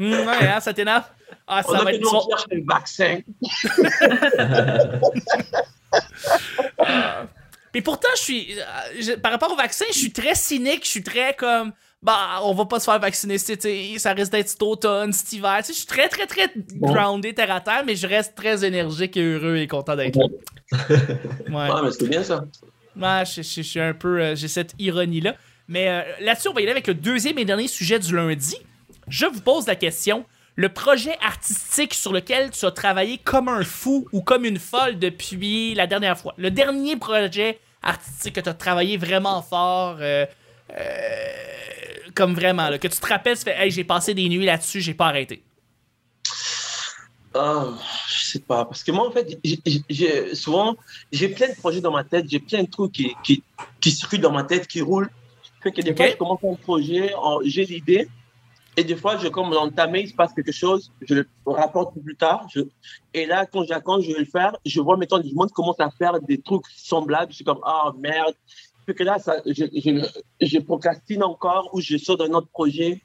Hum, 0.00 0.10
ouais, 0.10 0.48
hein, 0.48 0.60
ça 0.60 0.72
t'énerve? 0.72 1.04
Ah, 1.46 1.62
ça 1.62 1.82
va 1.84 1.92
être. 1.92 2.00
nous, 2.00 2.08
on 2.08 2.28
cherche 2.30 2.46
le 2.50 2.64
vaccin. 2.64 3.18
Mais 7.74 7.82
pourtant, 7.82 8.08
je 8.16 8.20
suis. 8.22 8.46
euh, 8.58 8.62
je- 9.00 9.12
par 9.12 9.32
rapport 9.32 9.52
au 9.52 9.56
vaccin, 9.56 9.84
je 9.92 9.98
suis 9.98 10.12
très 10.12 10.34
cynique, 10.34 10.84
je 10.84 10.88
suis 10.90 11.02
très 11.02 11.34
comme. 11.34 11.72
Bah, 12.02 12.40
on 12.42 12.52
va 12.52 12.66
pas 12.66 12.80
se 12.80 12.84
faire 12.84 12.98
vacciner 13.00 13.38
cet 13.38 13.64
été, 13.64 13.98
ça 13.98 14.12
risque 14.12 14.30
d'être 14.32 14.48
cet 14.50 14.62
automne, 14.62 15.10
cet 15.14 15.32
hiver. 15.32 15.56
Tu 15.60 15.64
sais, 15.68 15.72
je 15.72 15.78
suis 15.78 15.86
très, 15.86 16.06
très, 16.08 16.26
très 16.26 16.52
groundé 16.74 17.32
terre 17.34 17.50
à 17.50 17.62
terre, 17.62 17.82
mais 17.86 17.96
je 17.96 18.06
reste 18.06 18.34
très 18.34 18.62
énergique 18.62 19.16
et 19.16 19.22
heureux 19.22 19.56
et 19.56 19.66
content 19.66 19.96
d'être 19.96 20.16
là. 20.16 20.26
Ouais. 21.48 21.68
Ah, 21.70 21.80
mais 21.82 21.90
c'est 21.92 22.06
bien 22.08 22.22
ça. 22.22 22.44
Ouais, 22.96 23.24
je, 23.24 23.40
je- 23.42 23.48
je 23.56 23.62
suis 23.62 23.80
un 23.80 23.94
peu. 23.94 24.20
euh, 24.20 24.36
J'ai 24.36 24.48
cette 24.48 24.74
ironie-là. 24.78 25.34
Mais 25.66 25.88
euh, 25.88 26.02
là-dessus, 26.20 26.48
on 26.48 26.52
va 26.52 26.60
y 26.60 26.64
aller 26.64 26.72
avec 26.72 26.86
le 26.86 26.94
deuxième 26.94 27.38
et 27.38 27.44
dernier 27.46 27.68
sujet 27.68 27.98
du 27.98 28.14
lundi. 28.14 28.56
Je 29.08 29.24
vous 29.26 29.40
pose 29.40 29.66
la 29.66 29.76
question. 29.76 30.26
Le 30.56 30.68
projet 30.68 31.16
artistique 31.22 31.94
sur 31.94 32.12
lequel 32.12 32.50
tu 32.50 32.64
as 32.66 32.70
travaillé 32.70 33.18
comme 33.18 33.48
un 33.48 33.64
fou 33.64 34.06
ou 34.12 34.20
comme 34.20 34.44
une 34.44 34.58
folle 34.58 34.98
depuis 34.98 35.74
la 35.74 35.86
dernière 35.86 36.16
fois? 36.18 36.34
Le 36.36 36.50
dernier 36.50 36.96
projet 36.96 37.58
artistique 37.84 38.34
que 38.34 38.40
tu 38.40 38.48
as 38.48 38.54
travaillé 38.54 38.96
vraiment 38.96 39.42
fort, 39.42 39.98
euh, 40.00 40.26
euh, 40.76 40.82
comme 42.14 42.34
vraiment, 42.34 42.68
là, 42.70 42.78
que 42.78 42.88
tu 42.88 42.98
te 42.98 43.06
rappelles, 43.06 43.36
tu 43.38 43.44
fais 43.44 43.56
Hey, 43.56 43.70
j'ai 43.70 43.84
passé 43.84 44.14
des 44.14 44.28
nuits 44.28 44.44
là-dessus, 44.46 44.80
j'ai 44.80 44.94
pas 44.94 45.06
arrêté. 45.06 45.42
Ah, 47.34 47.66
je 48.08 48.24
sais 48.24 48.38
pas. 48.40 48.64
Parce 48.64 48.84
que 48.84 48.92
moi, 48.92 49.08
en 49.08 49.10
fait, 49.10 49.38
j'ai- 49.90 50.34
souvent, 50.34 50.76
j'ai 51.10 51.28
plein 51.28 51.48
de 51.48 51.54
projets 51.56 51.80
dans 51.80 51.90
ma 51.90 52.04
tête, 52.04 52.26
j'ai 52.28 52.38
plein 52.38 52.62
de 52.62 52.70
trucs 52.70 52.92
qui, 52.92 53.12
qui, 53.24 53.42
qui 53.80 53.90
circulent 53.90 54.20
dans 54.20 54.30
ma 54.30 54.44
tête, 54.44 54.66
qui 54.68 54.80
roulent. 54.80 55.10
Fait 55.62 55.72
que 55.72 55.80
des 55.82 55.94
fois, 55.96 56.06
je 56.08 56.16
commence 56.16 56.40
un 56.44 56.54
projet, 56.54 57.12
j'ai 57.44 57.64
l'idée, 57.64 58.08
et 58.76 58.84
des 58.84 58.96
fois, 58.96 59.16
je 59.16 59.28
comme 59.28 59.50
l'entamer, 59.50 60.00
il 60.00 60.08
se 60.08 60.14
passe 60.14 60.32
quelque 60.32 60.52
chose, 60.52 60.90
je 61.02 61.14
le 61.14 61.26
rapporte 61.46 61.94
plus 62.02 62.16
tard. 62.16 62.46
Je, 62.52 62.60
et 63.12 63.26
là, 63.26 63.46
quand 63.46 63.64
j'attends, 63.64 64.00
je 64.00 64.12
vais 64.12 64.18
le 64.18 64.24
faire, 64.24 64.56
je 64.66 64.80
vois, 64.80 64.96
mettons, 64.96 65.18
du 65.18 65.34
monde 65.34 65.52
commence 65.52 65.78
à 65.78 65.90
faire 65.90 66.20
des 66.20 66.40
trucs 66.40 66.66
semblables, 66.76 67.30
je 67.30 67.36
suis 67.36 67.44
comme, 67.44 67.60
ah, 67.64 67.92
merde. 67.98 68.34
Fait 68.86 68.94
que 68.94 69.04
là, 69.04 69.18
ça, 69.18 69.36
je, 69.46 69.64
je, 69.72 70.06
je 70.40 70.58
procrastine 70.58 71.22
encore 71.22 71.70
ou 71.72 71.80
je 71.80 71.96
sors 71.96 72.16
d'un 72.16 72.32
autre 72.34 72.48
projet. 72.48 73.00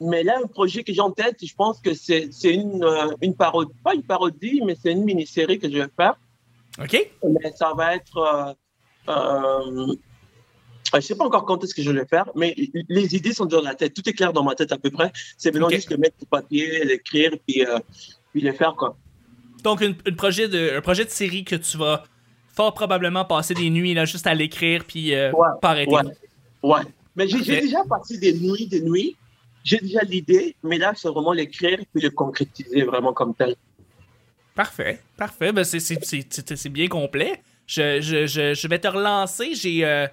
Mais 0.00 0.22
là, 0.22 0.38
un 0.42 0.46
projet 0.46 0.82
que 0.82 0.92
j'ai 0.92 1.00
en 1.00 1.10
tête, 1.10 1.36
je 1.44 1.54
pense 1.54 1.80
que 1.80 1.94
c'est 1.94 2.28
une, 2.44 2.82
euh, 2.82 3.14
une 3.20 3.34
parodie, 3.34 3.72
pas 3.84 3.94
une 3.94 4.02
parodie, 4.02 4.62
mais 4.64 4.76
c'est 4.80 4.92
une 4.92 5.04
mini-série 5.04 5.58
que 5.58 5.70
je 5.70 5.78
vais 5.78 5.88
faire. 5.96 6.16
OK? 6.80 7.10
Mais 7.24 7.52
ça 7.54 7.72
va 7.76 7.96
être. 7.96 8.16
Euh, 8.16 8.54
euh, 9.08 9.94
je 11.00 11.06
sais 11.06 11.14
pas 11.14 11.24
encore 11.24 11.44
quand 11.44 11.62
est-ce 11.64 11.74
que 11.74 11.82
je 11.82 11.90
vais 11.90 12.00
le 12.00 12.06
faire, 12.06 12.28
mais 12.34 12.54
les 12.88 13.14
idées 13.14 13.32
sont 13.32 13.46
dans 13.46 13.60
la 13.62 13.74
tête. 13.74 13.94
Tout 13.94 14.08
est 14.08 14.12
clair 14.12 14.32
dans 14.32 14.44
ma 14.44 14.54
tête 14.54 14.72
à 14.72 14.78
peu 14.78 14.90
près. 14.90 15.10
C'est 15.38 15.50
maintenant 15.52 15.66
Ok. 15.68 15.74
juste 15.74 15.90
le 15.90 15.96
mettre 15.96 16.16
sur 16.18 16.26
papier, 16.28 16.84
l'écrire, 16.84 17.32
puis, 17.46 17.64
euh, 17.64 17.78
puis 18.32 18.40
le 18.42 18.52
faire, 18.52 18.74
quoi. 18.74 18.96
Donc, 19.62 19.80
une, 19.80 19.94
une 20.06 20.16
projet 20.16 20.48
de, 20.48 20.76
un 20.76 20.80
projet 20.80 21.04
de 21.04 21.10
série 21.10 21.44
que 21.44 21.56
tu 21.56 21.76
vas 21.78 22.02
fort 22.54 22.74
probablement 22.74 23.24
passer 23.24 23.54
des 23.54 23.70
nuits 23.70 23.94
là, 23.94 24.04
juste 24.04 24.26
à 24.26 24.34
l'écrire 24.34 24.84
puis 24.84 25.14
euh, 25.14 25.30
Ouais, 25.32 25.48
pas 25.60 25.70
arrêter. 25.70 25.90
Ouais. 25.94 26.02
Ouais. 26.62 26.80
Mais 27.16 27.28
j'ai 27.28 27.60
déjà 27.60 27.84
passé 27.88 28.18
des 28.18 28.32
nuits, 28.34 28.66
des 28.66 28.80
nuits. 28.82 29.16
J'ai 29.64 29.78
déjà 29.78 30.00
l'idée, 30.02 30.56
mais 30.62 30.78
là, 30.78 30.92
c'est 30.96 31.08
vraiment 31.08 31.32
l'écrire 31.32 31.78
puis 31.92 32.02
le 32.02 32.10
concrétiser 32.10 32.82
vraiment 32.82 33.12
comme 33.12 33.34
tel. 33.34 33.54
Parfait, 34.54 35.00
parfait. 35.16 35.52
Ben, 35.52 35.64
c'est 35.64 36.68
bien 36.68 36.88
complet. 36.88 37.40
Je, 37.66 38.00
je, 38.00 38.26
je, 38.26 38.54
je 38.54 38.68
vais 38.68 38.78
te 38.78 38.88
relancer. 38.88 39.54
J'ai, 39.54 39.84
euh, 39.84 40.06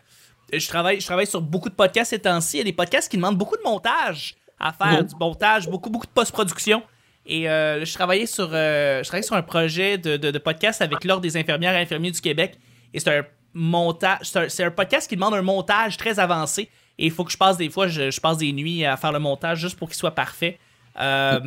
je, 0.53 0.67
travaille, 0.67 0.99
je 0.99 1.05
travaille 1.05 1.27
sur 1.27 1.41
beaucoup 1.41 1.69
de 1.69 1.75
podcasts 1.75 2.11
ces 2.11 2.19
temps-ci. 2.19 2.57
Il 2.57 2.59
y 2.59 2.61
a 2.61 2.65
des 2.65 2.73
podcasts 2.73 3.09
qui 3.09 3.17
demandent 3.17 3.37
beaucoup 3.37 3.57
de 3.57 3.63
montage 3.63 4.35
à 4.59 4.73
faire, 4.73 5.03
du 5.03 5.15
montage, 5.15 5.69
beaucoup, 5.69 5.89
beaucoup 5.89 6.05
de 6.05 6.11
post-production. 6.11 6.83
Et 7.25 7.49
euh, 7.49 7.85
je, 7.85 7.93
travaillais 7.93 8.25
sur, 8.25 8.49
euh, 8.51 9.03
je 9.03 9.07
travaillais 9.07 9.25
sur 9.25 9.35
un 9.35 9.41
projet 9.41 9.97
de, 9.97 10.17
de, 10.17 10.31
de 10.31 10.37
podcast 10.39 10.81
avec 10.81 11.03
l'Ordre 11.03 11.21
des 11.21 11.37
infirmières 11.37 11.75
et 11.75 11.81
infirmiers 11.81 12.11
du 12.11 12.21
Québec. 12.21 12.57
Et 12.93 12.99
c'est 12.99 13.17
un 13.17 13.23
montage, 13.53 14.19
c'est 14.47 14.63
un, 14.63 14.71
podcast 14.71 15.07
qui 15.07 15.15
demande 15.15 15.33
un 15.33 15.41
montage 15.41 15.97
très 15.97 16.19
avancé. 16.19 16.69
Et 16.97 17.05
il 17.05 17.11
faut 17.11 17.23
que 17.23 17.31
je 17.31 17.37
passe 17.37 17.57
des 17.57 17.69
fois, 17.69 17.87
je, 17.87 18.11
je 18.11 18.19
passe 18.19 18.37
des 18.37 18.51
nuits 18.51 18.83
à 18.85 18.97
faire 18.97 19.11
le 19.11 19.19
montage 19.19 19.59
juste 19.59 19.77
pour 19.77 19.87
qu'il 19.87 19.97
soit 19.97 20.15
parfait. 20.15 20.59
Euh, 20.99 21.39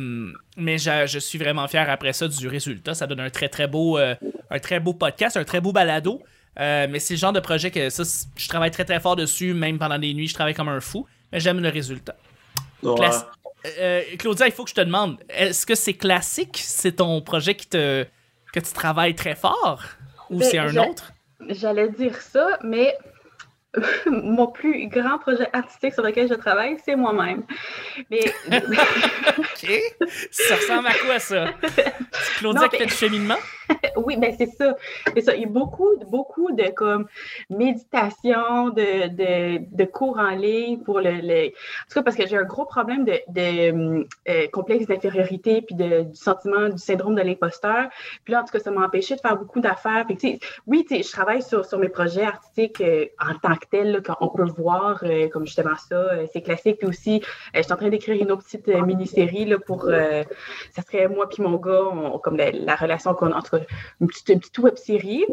mais 0.57 0.77
je, 0.77 1.05
je 1.05 1.19
suis 1.19 1.37
vraiment 1.37 1.67
fier 1.67 1.87
après 1.89 2.13
ça 2.13 2.27
du 2.27 2.47
résultat. 2.47 2.93
Ça 2.93 3.07
donne 3.07 3.19
un 3.19 3.29
très 3.29 3.49
très 3.49 3.67
beau, 3.67 3.97
euh, 3.97 4.15
un 4.49 4.59
très 4.59 4.79
beau 4.79 4.93
podcast, 4.93 5.37
un 5.37 5.43
très 5.43 5.61
beau 5.61 5.71
balado. 5.71 6.21
Euh, 6.59 6.87
mais 6.89 6.99
c'est 6.99 7.15
le 7.15 7.19
genre 7.19 7.33
de 7.33 7.39
projet 7.39 7.71
que 7.71 7.89
ça, 7.89 8.03
je 8.35 8.47
travaille 8.47 8.71
très 8.71 8.85
très 8.85 8.99
fort 8.99 9.15
dessus, 9.15 9.53
même 9.53 9.79
pendant 9.79 9.97
des 9.97 10.13
nuits, 10.13 10.27
je 10.27 10.33
travaille 10.35 10.53
comme 10.53 10.69
un 10.69 10.79
fou. 10.81 11.07
Mais 11.31 11.39
j'aime 11.39 11.59
le 11.59 11.69
résultat. 11.69 12.15
Ouais. 12.83 12.95
Classi- 12.95 13.23
Euh, 13.79 14.01
Claudia, 14.19 14.45
il 14.45 14.51
faut 14.51 14.65
que 14.65 14.69
je 14.71 14.75
te 14.75 14.81
demande, 14.81 15.17
est-ce 15.29 15.65
que 15.65 15.73
c'est 15.73 15.93
classique? 15.93 16.59
C'est 16.61 16.97
ton 16.97 17.21
projet 17.21 17.55
qui 17.55 17.65
te, 17.67 18.05
que 18.51 18.59
tu 18.59 18.73
travailles 18.73 19.15
très 19.15 19.35
fort? 19.35 19.81
Ou 20.29 20.39
Ben, 20.39 20.47
c'est 20.49 20.57
un 20.57 20.75
autre? 20.75 21.13
J'allais 21.49 21.87
dire 21.89 22.15
ça, 22.21 22.59
mais 22.61 22.93
mon 24.05 24.47
plus 24.47 24.87
grand 24.89 25.17
projet 25.17 25.47
artistique 25.53 25.93
sur 25.93 26.03
lequel 26.03 26.27
je 26.27 26.33
travaille, 26.35 26.77
c'est 26.85 26.95
moi-même. 26.97 27.43
Mais 28.11 28.19
OK. 29.37 29.71
Ça 30.31 30.55
ressemble 30.55 30.87
à 30.87 30.93
quoi, 30.93 31.19
ça? 31.19 31.45
C'est 31.75 31.93
Claudia 32.37 32.61
Non, 32.61 32.67
qui 32.67 32.73
mais- 32.73 32.77
fait 32.79 32.85
du 32.87 32.93
cheminement? 32.93 33.37
oui, 33.97 34.17
ben 34.17 34.33
c'est 34.37 34.47
ça. 34.47 34.75
C'est 35.13 35.21
ça. 35.21 35.35
Il 35.35 35.41
y 35.41 35.45
a 35.45 35.47
beaucoup, 35.47 35.89
beaucoup 36.07 36.51
de 36.51 36.69
comme 36.71 37.07
méditation, 37.49 38.69
de, 38.69 39.57
de, 39.75 39.85
cours 39.85 40.17
en 40.17 40.31
ligne 40.31 40.79
pour 40.79 40.99
le, 40.99 41.09
En 41.09 41.49
tout 41.49 41.93
cas, 41.95 42.03
parce 42.03 42.15
que 42.15 42.25
j'ai 42.27 42.37
un 42.37 42.43
gros 42.43 42.65
problème 42.65 43.05
de, 43.05 43.19
de 43.29 44.05
euh, 44.29 44.47
complexe 44.51 44.87
d'infériorité 44.87 45.61
puis 45.61 45.75
de, 45.75 46.03
du 46.03 46.15
sentiment 46.15 46.69
du 46.69 46.77
syndrome 46.77 47.15
de 47.15 47.21
l'imposteur. 47.21 47.89
Puis 48.23 48.33
là, 48.33 48.41
en 48.41 48.45
tout 48.45 48.51
cas, 48.53 48.59
ça 48.59 48.71
m'a 48.71 48.85
empêché 48.85 49.15
de 49.15 49.21
faire 49.21 49.37
beaucoup 49.37 49.59
d'affaires. 49.59 50.05
Oui, 50.67 50.85
je 50.89 51.11
travaille 51.11 51.41
sur, 51.41 51.65
sur 51.65 51.77
mes 51.79 51.89
projets 51.89 52.23
artistiques 52.23 52.81
euh, 52.81 53.05
en 53.19 53.35
tant 53.35 53.55
que 53.55 53.65
tels, 53.69 53.91
là, 53.91 54.01
qu'on 54.01 54.29
peut 54.29 54.45
voir 54.45 55.03
euh, 55.03 55.27
comme 55.29 55.45
justement 55.45 55.75
ça, 55.89 56.09
c'est 56.31 56.41
classique. 56.41 56.77
Puis 56.79 56.87
aussi, 56.87 57.21
je 57.53 57.61
suis 57.61 57.73
en 57.73 57.77
train 57.77 57.89
d'écrire 57.89 58.21
une 58.21 58.31
autre 58.31 58.43
petite 58.43 58.67
mini-série 58.67 59.45
là, 59.45 59.57
pour. 59.59 59.85
ça 60.71 60.81
serait 60.81 61.07
moi 61.07 61.27
puis 61.29 61.43
mon 61.43 61.57
gars, 61.57 61.81
on- 61.91 62.19
comme 62.19 62.37
la, 62.37 62.51
la 62.51 62.75
relation 62.75 63.13
qu'on 63.13 63.31
a, 63.31 63.37
en 63.37 63.41
tout 63.41 63.52
cas, 63.57 63.65
une 64.01 64.07
petite, 64.07 64.29
une 64.29 64.39
petite 64.39 64.59
web 64.59 64.75
série. 64.75 65.25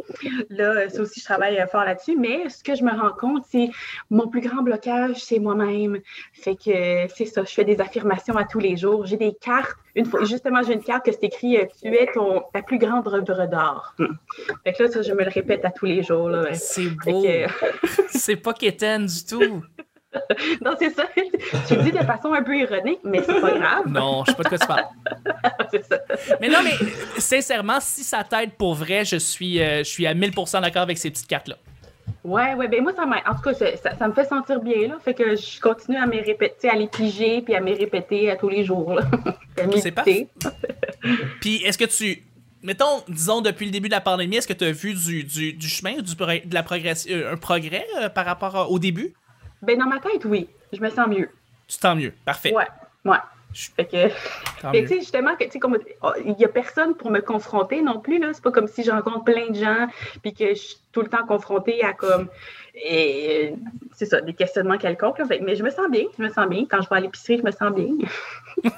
Là, 0.49 0.89
ça 0.89 1.03
aussi, 1.03 1.21
je 1.21 1.25
travaille 1.25 1.59
euh, 1.59 1.67
fort 1.67 1.85
là-dessus. 1.85 2.17
Mais 2.17 2.49
ce 2.49 2.63
que 2.63 2.75
je 2.75 2.85
me 2.85 2.91
rends 2.91 3.13
compte, 3.13 3.45
c'est 3.51 3.71
mon 4.11 4.29
plus 4.29 4.41
grand 4.41 4.63
blocage, 4.63 5.17
c'est 5.17 5.39
moi-même. 5.39 5.99
Fait 6.33 6.57
que 6.57 6.71
euh, 6.71 7.09
c'est 7.15 7.27
ça, 7.27 7.45
je 7.45 7.53
fais 7.53 7.65
des 7.65 7.81
affirmations 7.81 8.37
à 8.37 8.45
tous 8.45 8.61
les 8.61 8.77
jours. 8.77 9.07
J'ai 9.07 9.17
des 9.17 9.35
cartes. 9.35 9.77
Une 9.95 10.07
fois, 10.07 10.25
justement, 10.25 10.63
j'ai 10.63 10.75
une 10.75 10.83
carte 10.83 11.05
que 11.05 11.13
c'est 11.13 11.25
écrit 11.25 11.57
euh, 11.57 11.65
Tu 11.83 11.89
es 11.95 12.07
ton, 12.13 12.43
ta 12.53 12.63
plus 12.63 12.79
grande 12.79 13.07
œuvre 13.09 13.47
d'art. 13.47 13.95
Hmm. 13.99 14.15
Fait 14.65 14.73
que 14.73 14.83
là, 14.85 14.91
ça, 14.91 15.03
je 15.03 15.13
me 15.13 15.25
le 15.25 15.31
répète 15.31 15.65
à 15.65 15.71
tous 15.71 15.87
les 15.87 16.03
jours. 16.03 16.31
C'est 16.53 16.91
beau. 16.91 17.23
que, 17.23 17.47
C'est 18.19 18.37
pas 18.37 18.53
quétaine 18.53 19.07
du 19.07 19.25
tout. 19.25 19.63
non, 20.65 20.75
c'est 20.79 20.91
ça. 20.91 21.05
Tu 21.69 21.75
le 21.77 21.83
dis 21.83 21.93
de 21.93 21.99
façon 21.99 22.33
un 22.33 22.43
peu 22.43 22.57
ironique, 22.57 23.01
mais 23.05 23.23
c'est 23.25 23.41
pas 23.41 23.53
grave. 23.59 23.87
Non, 23.89 24.25
je 24.27 24.31
sais 24.33 24.37
pas 24.37 24.43
de 24.45 24.49
quoi 24.49 24.59
tu 24.59 24.67
parles. 24.67 24.85
c'est 25.71 25.85
ça. 25.87 25.99
Mais 26.41 26.49
non, 26.49 26.59
mais 26.65 26.73
euh, 26.75 26.87
sincèrement, 27.19 27.79
si 27.81 28.03
ça 28.03 28.25
t'aide 28.25 28.53
pour 28.53 28.75
vrai, 28.75 29.05
je 29.05 29.17
suis, 29.17 29.61
euh, 29.63 29.79
je 29.79 29.89
suis 29.89 30.07
à 30.07 30.15
1000% 30.15 30.63
d'accord 30.63 30.83
avec 30.83 30.99
ces 30.99 31.11
petites 31.11 31.29
cartes-là. 31.29 31.57
Ouais, 32.25 32.55
ouais, 32.55 32.69
ben 32.69 32.83
moi, 32.83 32.93
ça. 32.95 33.05
En 33.05 33.35
tout 33.35 33.43
cas, 33.43 33.55
ça, 33.55 33.77
ça- 33.77 33.97
ça 33.97 34.09
me 34.09 34.13
fait 34.13 34.25
sentir 34.25 34.61
bien, 34.61 34.89
là. 34.89 34.99
Fait 35.03 35.15
que 35.15 35.37
je 35.37 35.61
continue 35.61 35.97
à 35.97 36.07
me 36.07 36.23
répéter, 36.25 36.69
à 36.69 36.75
les 36.75 36.89
piger, 36.89 37.41
puis 37.43 37.55
à 37.55 37.61
me 37.61 37.75
répéter 37.75 38.31
à 38.31 38.37
tous 38.37 38.49
les 38.49 38.65
jours, 38.65 38.95
là. 38.95 39.03
C'est 39.57 39.67
méditer. 39.67 40.29
Puis 41.41 41.63
est-ce 41.65 41.79
que 41.79 41.85
tu. 41.85 42.23
Mettons, 42.63 43.03
disons, 43.09 43.41
depuis 43.41 43.65
le 43.65 43.73
début 43.73 43.89
de 43.89 43.95
la 43.95 44.03
pandémie, 44.03 44.37
est-ce 44.37 44.47
que 44.49 44.53
tu 44.53 44.65
as 44.65 44.73
vu 44.73 44.93
du, 44.93 45.25
du, 45.25 45.55
du 45.55 45.67
chemin, 45.69 45.95
du, 46.03 46.15
de 46.15 46.55
la 46.55 46.63
progression, 46.63 47.17
un 47.33 47.37
progrès 47.39 47.87
euh, 48.03 48.11
par 48.11 48.27
rapport 48.27 48.71
au 48.71 48.79
début? 48.79 49.15
Ben, 49.63 49.79
dans 49.79 49.87
ma 49.87 49.99
tête, 49.99 50.25
oui. 50.25 50.49
Je 50.73 50.81
me 50.81 50.91
sens 50.91 51.09
mieux. 51.09 51.31
Tu 51.67 51.79
t'en 51.79 51.97
mieux. 51.97 52.13
Parfait. 52.25 52.55
Ouais, 52.55 52.67
ouais. 53.05 53.19
Fait 53.53 53.85
que. 53.85 54.09
Tu 54.09 54.87
sais, 54.87 55.01
justement, 55.01 55.35
que, 55.35 55.45
tu 55.45 55.51
sais, 55.51 55.59
comme 55.59 55.77
il 56.25 56.35
n'y 56.37 56.45
a 56.45 56.49
personne 56.49 56.95
pour 56.95 57.11
me 57.11 57.21
confronter 57.21 57.83
non 57.83 57.99
plus. 57.99 58.19
là. 58.19 58.29
C'est 58.33 58.43
pas 58.43 58.53
comme 58.53 58.69
si 58.69 58.85
je 58.85 58.91
rencontre 58.91 59.25
plein 59.25 59.49
de 59.49 59.55
gens 59.55 59.89
puis 60.23 60.33
que 60.33 60.51
je 60.51 60.61
suis 60.61 60.77
tout 60.93 61.03
le 61.03 61.09
temps 61.09 61.27
confrontée 61.27 61.83
à 61.83 61.93
comme. 61.93 62.29
et, 62.75 63.55
c'est 63.93 64.07
ça, 64.07 64.21
des 64.21 64.35
questionnements 64.35 64.79
quelconques. 64.79 65.19
là. 65.19 65.25
Mais 65.41 65.57
je 65.57 65.65
me 65.65 65.71
sens 65.71 65.91
bien. 65.91 66.05
Je 66.17 66.23
me 66.23 66.29
sens 66.29 66.49
bien. 66.49 66.65
Quand 66.71 66.81
je 66.81 66.89
vais 66.89 66.97
à 66.97 67.01
l'épicerie, 67.01 67.39
je 67.39 67.43
me 67.43 67.51
sens 67.51 67.73
bien. 67.75 67.89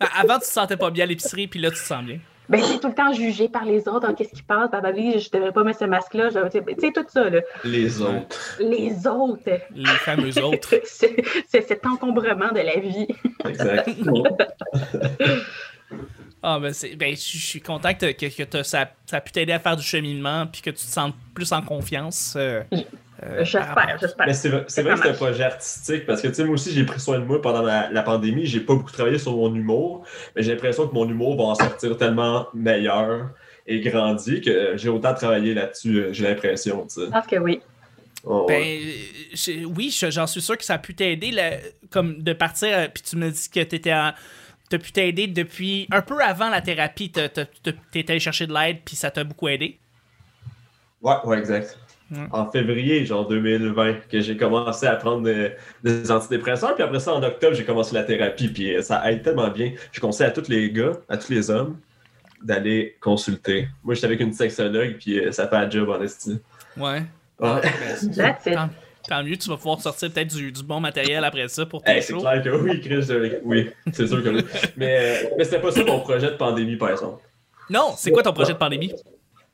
Avant, 0.00 0.34
tu 0.34 0.40
te 0.40 0.46
sentais 0.46 0.76
pas 0.76 0.90
bien 0.90 1.04
à 1.04 1.06
l'épicerie, 1.08 1.48
puis 1.48 1.58
là, 1.58 1.70
tu 1.70 1.76
te 1.76 1.82
sens 1.82 2.04
bien. 2.04 2.20
Ben, 2.48 2.60
c'est 2.62 2.80
tout 2.80 2.88
le 2.88 2.94
temps 2.94 3.12
jugé 3.12 3.48
par 3.48 3.64
les 3.64 3.86
autres. 3.88 4.06
hein, 4.08 4.14
Qu'est-ce 4.14 4.32
qui 4.34 4.42
passe? 4.42 4.70
Bababli, 4.70 5.18
je 5.20 5.30
devrais 5.30 5.52
pas 5.52 5.64
mettre 5.64 5.80
ce 5.80 5.84
masque-là. 5.84 6.28
Tu 6.50 6.60
sais, 6.78 6.92
tout 6.92 7.04
ça, 7.08 7.28
là. 7.28 7.40
Les 7.64 8.00
autres. 8.00 8.56
Les 8.60 9.06
autres. 9.06 9.50
Les 9.74 9.84
fameux 9.84 10.42
autres. 10.42 10.74
C'est 10.84 11.60
cet 11.66 11.84
encombrement 11.86 12.50
de 12.52 12.60
la 12.60 12.80
vie. 12.80 13.06
Exact. 13.44 13.90
Ah, 16.40 16.60
ben, 16.60 16.72
c'est, 16.72 16.94
ben 16.94 17.10
je 17.16 17.16
suis 17.20 17.60
content 17.60 17.92
que, 17.94 18.12
que, 18.12 18.62
ça, 18.62 18.88
ça 19.06 19.16
a 19.16 19.20
pu 19.20 19.32
t'aider 19.32 19.52
à 19.52 19.58
faire 19.58 19.76
du 19.76 19.82
cheminement, 19.82 20.46
puis 20.46 20.62
que 20.62 20.70
tu 20.70 20.76
te 20.76 20.80
sentes 20.82 21.16
plus 21.34 21.50
en 21.52 21.62
confiance. 21.62 22.34
euh, 22.36 22.62
euh, 23.22 23.44
J'espère, 23.44 23.96
j'espère. 24.00 24.26
Mais 24.26 24.32
c'est 24.34 24.48
vrai, 24.48 24.64
c'est 24.68 24.82
vrai 24.82 24.94
que 24.94 25.00
c'est 25.00 25.08
un 25.10 25.14
projet 25.14 25.44
artistique 25.44 26.06
parce 26.06 26.22
que 26.22 26.28
tu 26.28 26.34
sais, 26.34 26.44
moi 26.44 26.54
aussi 26.54 26.72
j'ai 26.72 26.84
pris 26.84 27.00
soin 27.00 27.18
de 27.18 27.24
moi 27.24 27.40
pendant 27.42 27.62
la, 27.62 27.90
la 27.90 28.02
pandémie. 28.02 28.46
J'ai 28.46 28.60
pas 28.60 28.74
beaucoup 28.74 28.92
travaillé 28.92 29.18
sur 29.18 29.32
mon 29.36 29.54
humour, 29.54 30.04
mais 30.36 30.42
j'ai 30.42 30.52
l'impression 30.52 30.86
que 30.88 30.94
mon 30.94 31.08
humour 31.08 31.36
va 31.36 31.44
en 31.44 31.54
sortir 31.54 31.96
tellement 31.96 32.46
meilleur 32.54 33.30
et 33.66 33.80
grandi 33.80 34.40
que 34.40 34.76
j'ai 34.76 34.88
autant 34.88 35.14
travaillé 35.14 35.54
là-dessus, 35.54 35.96
euh, 35.98 36.12
j'ai 36.12 36.24
l'impression. 36.24 36.82
tu 36.86 36.94
sais. 36.94 37.06
Je 37.06 37.10
pense 37.10 37.26
que 37.26 37.36
oui. 37.36 37.60
Oh, 38.24 38.46
ouais. 38.48 38.76
Ben, 39.46 39.66
oui, 39.76 39.90
je- 39.90 40.10
j'en 40.10 40.26
suis 40.26 40.40
sûr 40.42 40.56
que 40.56 40.64
ça 40.64 40.74
a 40.74 40.78
pu 40.78 40.94
t'aider, 40.94 41.30
là, 41.30 41.52
comme 41.90 42.22
de 42.22 42.32
partir, 42.32 42.68
euh, 42.76 42.88
puis 42.92 43.02
tu 43.02 43.16
me 43.16 43.30
dis 43.30 43.48
que 43.50 43.60
t'étais 43.60 43.92
en- 43.92 44.12
T'as 44.70 44.76
pu 44.78 44.92
t'aider 44.92 45.26
depuis 45.28 45.88
un 45.90 46.02
peu 46.02 46.20
avant 46.22 46.50
la 46.50 46.60
thérapie, 46.60 47.10
t'es 47.10 48.10
allé 48.10 48.20
chercher 48.20 48.46
de 48.46 48.52
l'aide, 48.52 48.80
puis 48.84 48.96
ça 48.96 49.10
t'a 49.10 49.24
beaucoup 49.24 49.48
aidé. 49.48 49.78
Ouais, 51.00 51.14
ouais, 51.24 51.38
exact. 51.38 51.78
En 52.32 52.50
février, 52.50 53.04
genre 53.04 53.28
2020, 53.28 54.08
que 54.08 54.20
j'ai 54.20 54.36
commencé 54.36 54.86
à 54.86 54.96
prendre 54.96 55.22
des, 55.24 55.50
des 55.84 56.10
antidépresseurs, 56.10 56.74
puis 56.74 56.82
après 56.82 57.00
ça, 57.00 57.12
en 57.14 57.22
octobre, 57.22 57.54
j'ai 57.54 57.64
commencé 57.64 57.94
la 57.94 58.02
thérapie, 58.04 58.48
puis 58.48 58.74
euh, 58.76 58.80
ça 58.82 59.10
aide 59.12 59.22
tellement 59.22 59.48
bien. 59.50 59.72
Je 59.92 60.00
conseille 60.00 60.26
à 60.26 60.30
tous 60.30 60.48
les 60.48 60.70
gars, 60.70 60.92
à 61.08 61.18
tous 61.18 61.30
les 61.30 61.50
hommes, 61.50 61.76
d'aller 62.42 62.96
consulter. 63.00 63.68
Moi, 63.84 63.94
j'étais 63.94 64.06
avec 64.06 64.20
une 64.20 64.32
sexologue, 64.32 64.96
puis 64.98 65.18
euh, 65.20 65.32
ça 65.32 65.48
fait 65.48 65.56
un 65.56 65.68
job 65.68 65.90
en 65.90 66.00
esti. 66.02 66.38
Ouais. 66.76 67.02
Ouais. 67.40 67.60
That's 68.16 68.46
it. 68.46 68.54
Tant, 68.54 68.68
tant 69.06 69.22
mieux, 69.24 69.36
tu 69.36 69.48
vas 69.50 69.56
pouvoir 69.56 69.80
sortir 69.80 70.10
peut-être 70.10 70.34
du, 70.34 70.50
du 70.50 70.62
bon 70.62 70.80
matériel 70.80 71.22
après 71.24 71.48
ça 71.48 71.66
pour 71.66 71.82
tes 71.82 71.90
Hey, 71.92 72.02
c'est 72.02 72.14
clair 72.14 72.42
que 72.42 72.48
oui, 72.50 72.80
Chris, 72.80 73.02
je- 73.02 73.38
oui, 73.44 73.68
c'est 73.92 74.06
sûr 74.06 74.22
que 74.22 74.28
oui. 74.30 74.44
Mais, 74.76 74.98
euh, 75.24 75.28
mais 75.36 75.44
c'était 75.44 75.60
pas 75.60 75.72
ça 75.72 75.84
mon 75.84 76.00
projet 76.00 76.30
de 76.30 76.36
pandémie, 76.36 76.76
par 76.76 76.90
exemple. 76.90 77.22
Non, 77.68 77.92
c'est 77.96 78.10
quoi 78.12 78.22
ton 78.22 78.32
projet 78.32 78.54
de 78.54 78.58
pandémie? 78.58 78.94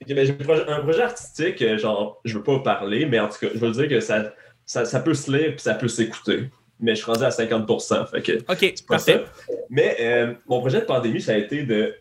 J'ai 0.06 0.30
un 0.68 0.80
projet- 0.80 1.02
artistique, 1.02 1.60
euh, 1.62 1.78
genre, 1.78 2.20
je 2.24 2.36
veux 2.36 2.42
pas 2.44 2.58
parler, 2.60 3.06
mais 3.06 3.18
en 3.20 3.28
tout 3.28 3.38
cas, 3.40 3.48
je 3.54 3.58
veux 3.58 3.70
dire 3.72 3.88
que 3.88 4.00
ça, 4.00 4.32
ça, 4.66 4.84
ça 4.84 5.00
peut 5.00 5.14
se 5.14 5.30
lire 5.30 5.50
puis 5.52 5.60
ça 5.60 5.74
peut 5.74 5.88
s'écouter. 5.88 6.50
Mais 6.80 6.94
je 6.94 7.02
suis 7.02 7.10
rendu 7.10 7.24
à 7.24 7.30
50%, 7.30 8.06
fait 8.10 8.22
que 8.22 8.32
Ok, 8.50 8.58
c'est 8.60 8.86
pas 8.86 8.96
parfait. 8.96 9.24
ça. 9.46 9.52
Mais 9.70 9.96
euh, 10.00 10.34
mon 10.46 10.60
projet 10.60 10.80
de 10.80 10.84
pandémie, 10.86 11.20
ça 11.20 11.32
a 11.32 11.36
été 11.36 11.62
de 11.62 11.94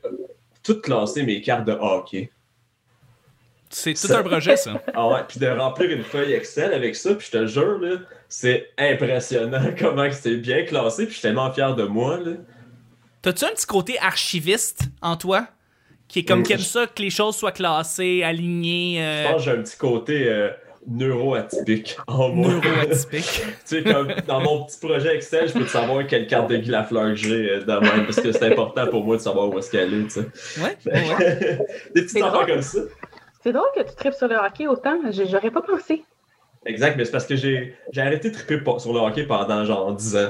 tout 0.63 0.81
classer 0.81 1.24
mes 1.24 1.41
cartes 1.41 1.65
de 1.65 1.74
hockey. 1.74 2.31
C'est 3.69 3.93
tout 3.93 4.07
Ça- 4.07 4.19
un 4.19 4.24
projet, 4.24 4.55
ça. 4.55 4.81
Ah 4.93 5.07
ouais, 5.07 5.22
puis 5.27 5.39
de 5.39 5.48
remplir 5.48 5.89
une 5.89 6.03
feuille 6.03 6.33
Excel 6.33 6.74
avec 6.74 6.95
ça, 6.95 7.15
puis 7.15 7.27
je 7.31 7.38
te 7.39 7.45
jure, 7.48 7.79
là, 7.79 7.98
c'est 8.29 8.69
impressionnant 8.77 9.74
comment 9.79 10.07
c'est 10.12 10.38
bien 10.38 10.63
classé, 10.63 11.05
puis 11.05 11.13
je 11.13 11.19
suis 11.19 11.27
tellement 11.27 11.51
fier 11.51 11.75
de 11.75 11.83
moi, 11.83 12.17
là. 12.19 12.31
T'as-tu 13.22 13.45
un 13.45 13.50
petit 13.51 13.65
côté 13.65 13.98
archiviste 14.00 14.81
en 15.01 15.15
toi? 15.15 15.48
Qui 16.13 16.20
est 16.20 16.24
comme 16.25 16.41
Mm. 16.41 16.43
qui 16.43 16.53
aime 16.53 16.60
ça 16.60 16.86
que 16.86 17.01
les 17.01 17.10
choses 17.10 17.36
soient 17.36 17.51
classées, 17.51 18.22
alignées, 18.24 18.98
Je 19.00 19.01
euh, 19.01 19.32
pense 19.32 19.43
que 19.43 19.51
j'ai 19.51 19.58
un 19.58 19.62
petit 19.63 19.77
côté 19.77 20.27
euh, 20.29 20.50
neuroatypique 20.88 21.98
en 22.08 22.29
moi. 22.29 22.50
neuroatypiques. 22.53 23.41
Tu 23.67 23.82
sais, 23.82 23.84
comme 23.84 24.13
dans 24.27 24.39
mon 24.41 24.63
petit 24.63 24.79
projet 24.79 25.15
Excel, 25.15 25.48
je 25.48 25.53
peux 25.53 25.63
te 25.65 25.70
savoir 25.70 26.05
quelle 26.05 26.27
carte 26.27 26.50
de 26.51 26.58
Guy 26.58 26.70
Lafleur 26.70 27.05
que 27.10 27.15
j'ai 27.15 27.50
euh, 27.50 27.60
de 27.62 27.65
même, 27.79 28.05
parce 28.05 28.20
que 28.22 28.32
c'est 28.32 28.51
important 28.51 28.86
pour 28.88 29.03
moi 29.03 29.17
de 29.17 29.22
savoir 29.22 29.50
où 29.50 29.58
est-ce 29.58 29.72
qu'elle 29.72 29.91
est, 29.93 30.03
tu 30.03 30.10
sais. 30.12 30.62
Ouais. 30.62 30.77
Des 31.96 32.01
petites 32.03 32.17
affaires 32.17 32.32
drôle. 32.32 32.46
comme 32.48 32.62
ça. 32.62 32.79
C'est 33.43 33.51
drôle 33.51 33.65
que 33.75 33.82
tu 33.82 33.96
tripes 33.96 34.13
sur 34.13 34.27
le 34.27 34.36
hockey 34.36 34.67
autant. 34.67 34.98
J'aurais 35.12 35.51
pas 35.51 35.62
pensé. 35.63 36.03
Exact, 36.65 36.96
mais 36.96 37.03
c'est 37.05 37.12
parce 37.12 37.25
que 37.25 37.36
j'ai 37.36 37.75
j'ai 37.91 38.01
arrêté 38.01 38.29
de 38.29 38.36
triper 38.36 38.62
sur 38.79 38.93
le 38.93 39.00
hockey 39.00 39.24
pendant 39.24 39.65
genre 39.65 39.93
10 39.93 40.15
ans. 40.15 40.29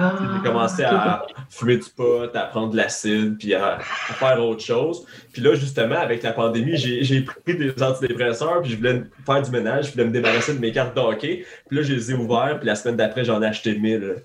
Ah, 0.00 0.14
J'ai 0.36 0.48
commencé 0.48 0.84
à 0.84 1.26
fumer 1.50 1.76
du 1.78 1.88
pot, 1.90 2.24
à 2.34 2.40
prendre 2.44 2.70
de 2.70 2.76
l'acide, 2.76 3.36
puis 3.38 3.54
à, 3.54 3.76
à 3.76 3.78
faire 3.80 4.44
autre 4.44 4.62
chose. 4.62 5.04
Puis 5.32 5.42
là, 5.42 5.54
justement, 5.54 5.96
avec 5.98 6.22
la 6.22 6.32
pandémie, 6.32 6.76
j'ai 6.76 7.02
j'ai 7.02 7.22
pris 7.22 7.56
des 7.56 7.82
antidépresseurs, 7.82 8.62
puis 8.62 8.70
je 8.70 8.76
voulais 8.76 9.02
faire 9.26 9.42
du 9.42 9.50
ménage, 9.50 9.86
je 9.86 9.92
voulais 9.92 10.04
me 10.04 10.10
débarrasser 10.12 10.54
de 10.54 10.60
mes 10.60 10.72
cartes 10.72 10.94
de 10.94 11.00
hockey. 11.00 11.44
Puis 11.68 11.76
là, 11.76 11.82
je 11.82 11.92
les 11.92 12.10
ai 12.12 12.14
ouverts, 12.14 12.56
puis 12.58 12.66
la 12.66 12.74
semaine 12.76 12.96
d'après, 12.96 13.24
j'en 13.24 13.42
ai 13.42 13.46
acheté 13.46 13.76
1000. 13.78 14.16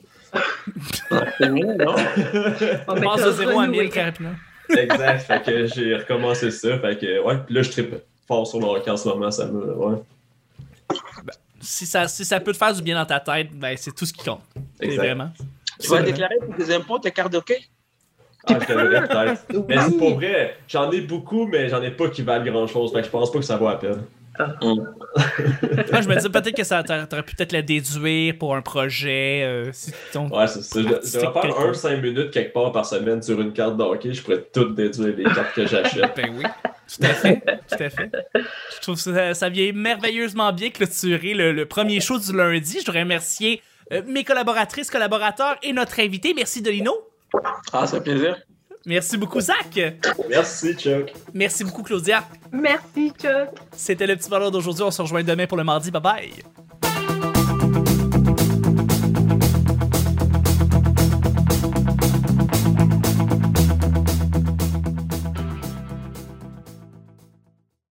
C'est 1.37 1.49
mieux, 1.49 1.75
non? 1.75 1.95
On 2.87 2.95
passe 3.01 3.23
de 3.25 3.31
0 3.31 3.51
à 3.51 3.63
renoué. 3.63 3.81
1000 3.81 3.89
très 3.89 4.05
rapidement. 4.05 4.33
Exact, 4.69 5.19
fait 5.19 5.43
que 5.43 5.65
j'ai 5.67 5.95
recommencé 5.95 6.49
ça. 6.51 6.79
Fait 6.79 6.97
que, 6.97 7.23
ouais, 7.23 7.35
puis 7.45 7.55
là, 7.55 7.61
je 7.61 7.69
tripe 7.71 7.95
fort 8.27 8.47
sur 8.47 8.59
le 8.59 8.65
hockey 8.65 8.89
en 8.89 8.97
ce 8.97 9.07
moment, 9.07 9.29
ça 9.29 9.45
me. 9.45 9.75
Ouais, 9.75 9.97
Si 11.61 11.85
ça, 11.85 12.07
si 12.07 12.25
ça 12.25 12.39
peut 12.39 12.51
te 12.51 12.57
faire 12.57 12.73
du 12.73 12.81
bien 12.81 12.95
dans 12.95 13.05
ta 13.05 13.19
tête, 13.19 13.49
ben 13.53 13.75
c'est 13.77 13.93
tout 13.93 14.05
ce 14.05 14.13
qui 14.13 14.23
compte. 14.23 14.41
C'est 14.79 14.85
exact. 14.85 15.03
vraiment. 15.03 15.29
Tu 15.83 15.89
vas 15.89 16.01
déclarer 16.01 16.35
pour 16.45 16.55
tes 16.55 16.73
impôts 16.73 16.99
tes 16.99 17.11
cartes 17.11 17.31
de 17.33 17.37
hockey? 17.37 17.59
Ah, 18.47 18.57
je 18.59 18.73
devrais 18.73 19.07
peut-être. 19.07 19.65
Mais 19.69 19.79
c'est 19.79 19.97
pour 19.97 20.15
vrai, 20.15 20.57
j'en 20.67 20.91
ai 20.91 21.01
beaucoup, 21.01 21.47
mais 21.47 21.69
j'en 21.69 21.81
ai 21.81 21.91
pas 21.91 22.09
qui 22.09 22.23
valent 22.23 22.43
grand 22.43 22.67
chose. 22.67 22.91
Fait 22.91 22.99
que 22.99 23.05
je 23.05 23.09
pense 23.11 23.31
pas 23.31 23.39
que 23.39 23.45
ça 23.45 23.55
vaut 23.55 23.69
la 23.69 23.75
peine. 23.77 24.03
Moi, 24.61 26.01
je 26.01 26.09
me 26.09 26.19
dis 26.19 26.29
peut-être 26.29 26.55
que 26.55 26.63
ça 26.63 26.83
t'a- 26.83 27.05
t'aurais 27.05 27.23
pu 27.23 27.35
peut-être 27.35 27.53
le 27.53 27.63
déduire 27.63 28.35
pour 28.37 28.55
un 28.55 28.61
projet. 28.61 29.43
euh, 29.45 29.69
si 29.71 29.93
ton- 30.11 30.27
Ouais, 30.29 30.47
c'est 30.47 30.61
ça. 30.61 30.79
Je, 30.81 30.87
je 30.87 31.19
devrais 31.19 31.41
faire 31.41 31.59
un 31.69 31.73
5 31.73 32.01
minutes 32.01 32.31
quelque 32.31 32.53
part 32.53 32.71
par 32.71 32.85
semaine 32.85 33.21
sur 33.21 33.39
une 33.39 33.53
carte 33.53 33.77
de 33.77 33.83
hockey. 33.83 34.13
Je 34.13 34.21
pourrais 34.21 34.43
tout 34.53 34.65
déduire 34.73 35.15
les 35.15 35.23
cartes 35.23 35.53
que 35.55 35.65
j'achète. 35.67 36.11
Ben 36.15 36.33
oui, 36.37 36.43
tout 36.43 37.03
à 37.05 37.13
fait, 37.13 37.35
tout 37.41 37.75
à 37.83 37.89
fait. 37.89 38.11
Je 38.75 38.81
trouve 38.81 38.95
que 38.95 39.01
ça, 39.01 39.33
ça 39.33 39.49
vient 39.49 39.71
merveilleusement 39.73 40.51
bien 40.51 40.69
clôturer 40.69 41.33
le, 41.33 41.51
le 41.53 41.65
premier 41.65 41.99
show 42.01 42.17
du 42.19 42.35
lundi. 42.35 42.79
Je 42.81 42.85
voudrais 42.85 43.03
remercier 43.03 43.61
mes 44.07 44.23
collaboratrices, 44.23 44.89
collaborateurs 44.89 45.57
et 45.63 45.73
notre 45.73 45.99
invité. 45.99 46.33
Merci 46.33 46.61
Dolino. 46.61 46.93
Ah, 47.71 47.87
ça 47.87 47.97
fait 47.97 48.03
plaisir. 48.03 48.37
Merci 48.85 49.17
beaucoup 49.17 49.39
Zach. 49.39 49.79
Merci, 50.29 50.73
Chuck. 50.75 51.13
Merci 51.33 51.63
beaucoup 51.63 51.83
Claudia. 51.83 52.27
Merci, 52.51 53.13
Chuck. 53.17 53.49
C'était 53.71 54.07
le 54.07 54.15
petit 54.15 54.29
bonheur 54.29 54.51
d'aujourd'hui. 54.51 54.83
On 54.83 54.91
se 54.91 55.01
rejoint 55.01 55.23
demain 55.23 55.47
pour 55.47 55.57
le 55.57 55.63
mardi. 55.63 55.89
Bye 55.89 56.01
bye. 56.01 56.33